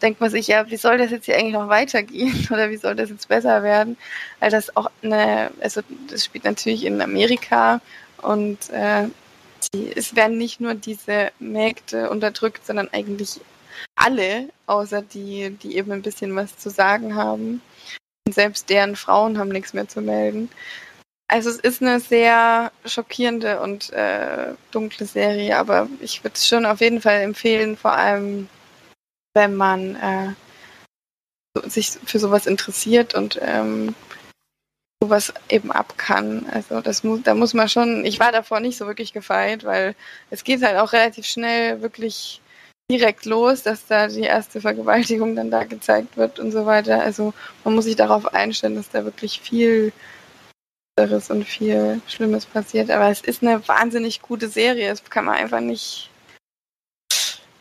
[0.02, 2.96] denkt man sich, ja, wie soll das jetzt hier eigentlich noch weitergehen oder wie soll
[2.96, 3.96] das jetzt besser werden?
[4.40, 7.80] Weil das auch eine, also das spielt natürlich in Amerika
[8.20, 9.08] und äh,
[9.72, 13.40] die, es werden nicht nur diese Mägde unterdrückt, sondern eigentlich
[13.94, 17.62] alle, außer die, die eben ein bisschen was zu sagen haben.
[18.26, 20.48] Und selbst deren Frauen haben nichts mehr zu melden.
[21.32, 26.66] Also es ist eine sehr schockierende und äh, dunkle Serie, aber ich würde es schon
[26.66, 28.50] auf jeden Fall empfehlen, vor allem
[29.32, 30.34] wenn man äh,
[31.70, 33.94] sich für sowas interessiert und ähm,
[35.02, 36.44] sowas eben ab kann.
[36.52, 39.94] Also das muss, da muss man schon, ich war davor nicht so wirklich gefeit, weil
[40.28, 42.42] es geht halt auch relativ schnell wirklich
[42.90, 47.00] direkt los, dass da die erste Vergewaltigung dann da gezeigt wird und so weiter.
[47.00, 47.32] Also
[47.64, 49.94] man muss sich darauf einstellen, dass da wirklich viel
[50.96, 52.90] und viel Schlimmes passiert.
[52.90, 54.88] Aber es ist eine wahnsinnig gute Serie.
[54.88, 56.10] Das kann man einfach nicht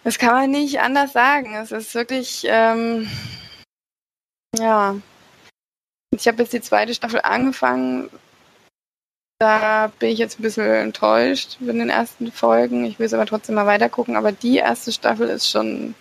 [0.04, 1.56] das kann man nicht anders sagen.
[1.56, 3.08] Es ist wirklich, ähm,
[4.58, 4.96] ja.
[6.14, 8.10] Ich habe jetzt die zweite Staffel angefangen.
[9.40, 12.86] Da bin ich jetzt ein bisschen enttäuscht von den ersten Folgen.
[12.86, 14.16] Ich will es aber trotzdem mal weiter gucken.
[14.16, 15.96] Aber die erste Staffel ist schon,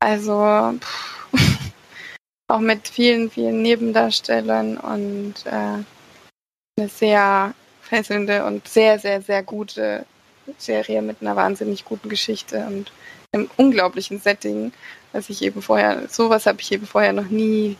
[0.00, 1.32] also pff,
[2.48, 5.84] auch mit vielen, vielen Nebendarstellern und äh,
[6.78, 10.06] eine sehr fesselnde und sehr, sehr, sehr gute
[10.58, 12.92] Serie mit einer wahnsinnig guten Geschichte und
[13.32, 14.72] einem unglaublichen Setting,
[15.12, 17.76] was ich eben vorher, sowas habe ich eben vorher noch nie,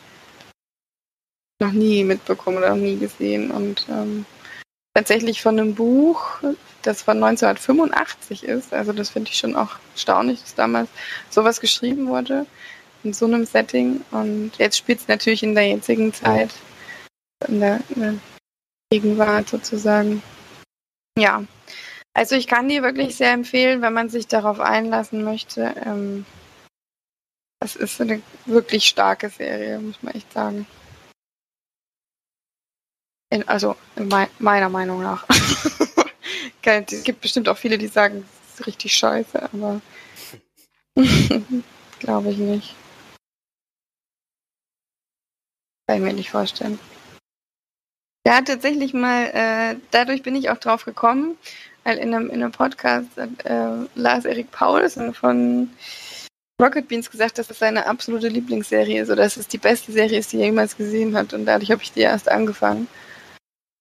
[1.61, 3.51] noch nie mitbekommen oder noch nie gesehen.
[3.51, 4.25] Und ähm,
[4.95, 6.25] tatsächlich von einem Buch,
[6.83, 10.89] das von 1985 ist, also das finde ich schon auch erstaunlich, dass damals
[11.31, 12.47] sowas geschrieben wurde
[13.05, 14.03] in so einem Setting.
[14.11, 16.51] Und jetzt spielt es natürlich in der jetzigen Zeit,
[17.49, 18.15] in der, in der
[18.93, 20.23] Gegenwart sozusagen.
[21.19, 21.45] Ja,
[22.13, 25.75] also ich kann die wirklich sehr empfehlen, wenn man sich darauf einlassen möchte.
[25.87, 26.27] Ähm,
[27.61, 30.67] das ist eine wirklich starke Serie, muss man echt sagen.
[33.31, 35.27] In, also in mei meiner Meinung nach.
[36.63, 39.81] es gibt bestimmt auch viele, die sagen, es ist richtig scheiße, aber
[41.99, 42.75] glaube ich nicht.
[45.87, 46.79] Kann ich mir nicht vorstellen.
[48.27, 51.37] Ja, tatsächlich mal, äh, dadurch bin ich auch drauf gekommen,
[51.83, 55.71] weil in einem, in einem Podcast hat äh, Lars-Erik Paulsen von
[56.61, 60.21] Rocket Beans gesagt, dass es seine absolute Lieblingsserie ist oder dass es die beste Serie
[60.21, 61.35] ist, die er jemals gesehen hat.
[61.35, 62.87] Und dadurch habe ich die erst angefangen.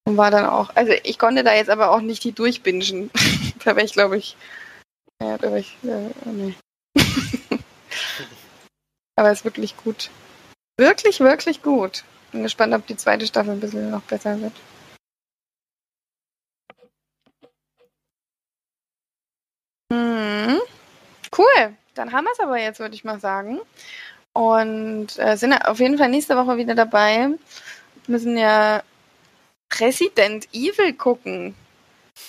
[0.07, 3.11] Und war dann auch, also ich konnte da jetzt aber auch nicht die durchbingen.
[3.63, 4.35] da wäre ich, glaube ich,
[5.21, 6.55] ja, da wäre ich, äh, nee.
[9.15, 10.09] aber es ist wirklich gut.
[10.77, 12.03] Wirklich, wirklich gut.
[12.31, 14.53] Bin gespannt, ob die zweite Staffel ein bisschen noch besser wird.
[19.91, 20.59] Mhm.
[21.37, 21.75] Cool.
[21.93, 23.59] Dann haben wir es aber jetzt, würde ich mal sagen.
[24.33, 27.27] Und äh, sind auf jeden Fall nächste Woche wieder dabei.
[27.27, 27.37] Wir
[28.07, 28.81] müssen ja
[29.73, 31.55] Resident Evil gucken.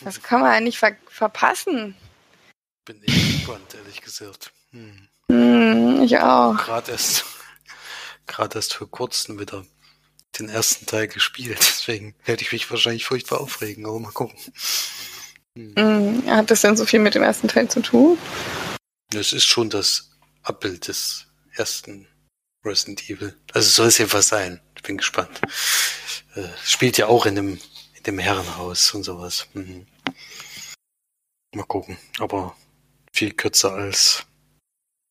[0.00, 1.94] Das kann man ja nicht ver verpassen.
[2.84, 4.52] Bin ich gespannt, ehrlich gesagt.
[4.70, 5.08] Hm.
[5.28, 6.56] Mm, ich auch.
[6.56, 7.24] Gerade erst,
[8.26, 9.64] gerade erst vor kurzem wieder
[10.38, 11.58] den ersten Teil gespielt.
[11.60, 14.38] Deswegen werde ich mich wahrscheinlich furchtbar aufregen, aber mal gucken.
[15.54, 16.24] Mhm.
[16.26, 18.18] Hat das denn so viel mit dem ersten Teil zu tun?
[19.14, 20.10] Es ist schon das
[20.42, 22.06] Abbild des ersten
[22.64, 23.36] Resident Evil.
[23.52, 24.60] Also soll es jedenfalls sein.
[24.76, 25.40] Ich bin gespannt.
[26.34, 27.60] Äh, spielt ja auch in dem,
[27.94, 29.46] in dem Herrenhaus und sowas.
[29.52, 29.86] Mhm.
[31.54, 31.98] Mal gucken.
[32.18, 32.56] Aber
[33.12, 34.24] viel kürzer als.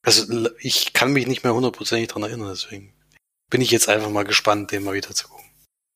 [0.04, 2.92] Also ich kann mich nicht mehr hundertprozentig dran erinnern, deswegen
[3.52, 5.46] bin ich jetzt einfach mal gespannt, den mal wieder zu gucken.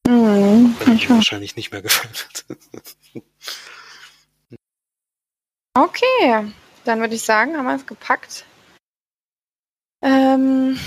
[0.08, 2.46] Mhm, Weil mir wahrscheinlich nicht mehr gefallen hat.
[5.78, 6.54] Okay,
[6.86, 8.46] dann würde ich sagen, haben wir es gepackt.
[10.02, 10.80] Ähm,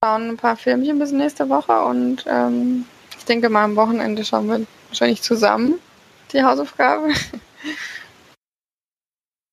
[0.00, 2.86] schauen ein paar Filmchen bis nächste Woche und ähm,
[3.18, 5.80] ich denke mal am Wochenende schauen wir wahrscheinlich zusammen
[6.32, 7.12] die Hausaufgabe.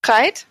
[0.04, 0.46] Breit?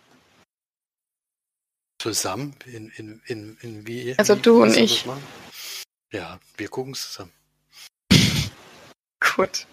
[2.01, 2.55] Zusammen?
[2.65, 4.15] In, in, in, in wie?
[4.17, 5.05] Also du und ich.
[6.11, 7.31] Ja, wir gucken es zusammen.
[9.35, 9.67] Gut.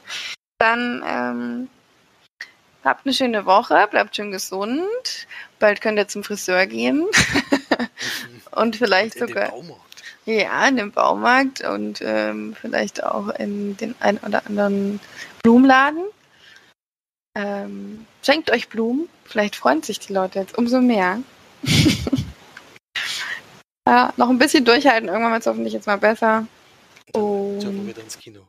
[0.59, 1.69] Dann ähm,
[2.85, 5.27] habt eine schöne Woche, bleibt schön gesund.
[5.59, 7.07] Bald könnt ihr zum Friseur gehen.
[8.51, 10.03] und vielleicht in sogar Den Baumarkt.
[10.27, 15.01] ja, in den Baumarkt und ähm, vielleicht auch in den ein oder anderen
[15.43, 16.05] Blumenladen.
[17.35, 21.23] Ähm, schenkt euch Blumen, vielleicht freuen sich die Leute jetzt umso mehr.
[23.87, 26.47] ja, noch ein bisschen durchhalten, irgendwann wird es hoffentlich jetzt mal besser.
[27.13, 28.47] Dann Und- wir wieder ins Kino.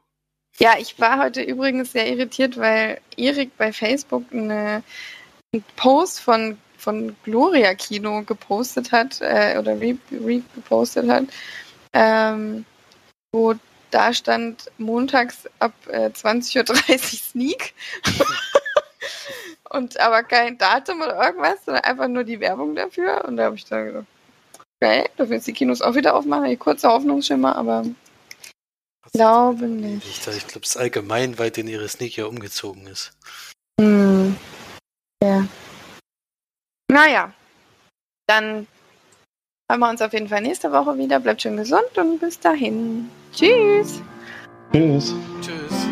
[0.60, 4.84] Ja, ich war heute übrigens sehr irritiert, weil Erik bei Facebook eine,
[5.54, 10.42] einen Post von, von Gloria Kino gepostet hat, äh, oder re, re
[11.08, 11.24] hat,
[11.94, 12.66] ähm,
[13.32, 13.54] wo
[13.92, 17.74] da stand montags ab äh, 20.30 Uhr Sneak.
[19.70, 23.24] Und aber kein Datum oder irgendwas, sondern einfach nur die Werbung dafür.
[23.26, 24.06] Und da habe ich dann gedacht,
[24.80, 26.58] geil, dafür jetzt die Kinos auch wieder aufmachen.
[26.58, 27.86] Kurzer Hoffnungsschimmer, aber
[29.12, 30.08] glaube nicht.
[30.08, 33.12] Ich, ich glaube, es ist allgemein weit in ihre Sneaker umgezogen ist.
[33.80, 34.36] Hm.
[35.24, 35.46] Ja.
[36.92, 37.34] Naja.
[38.28, 38.68] Dann
[39.70, 41.20] hören wir uns auf jeden Fall nächste Woche wieder.
[41.20, 43.10] Bleibt schön gesund und bis dahin.
[43.34, 44.02] Tschüss.
[44.72, 45.14] Tschüss.
[45.42, 45.90] Tschüss.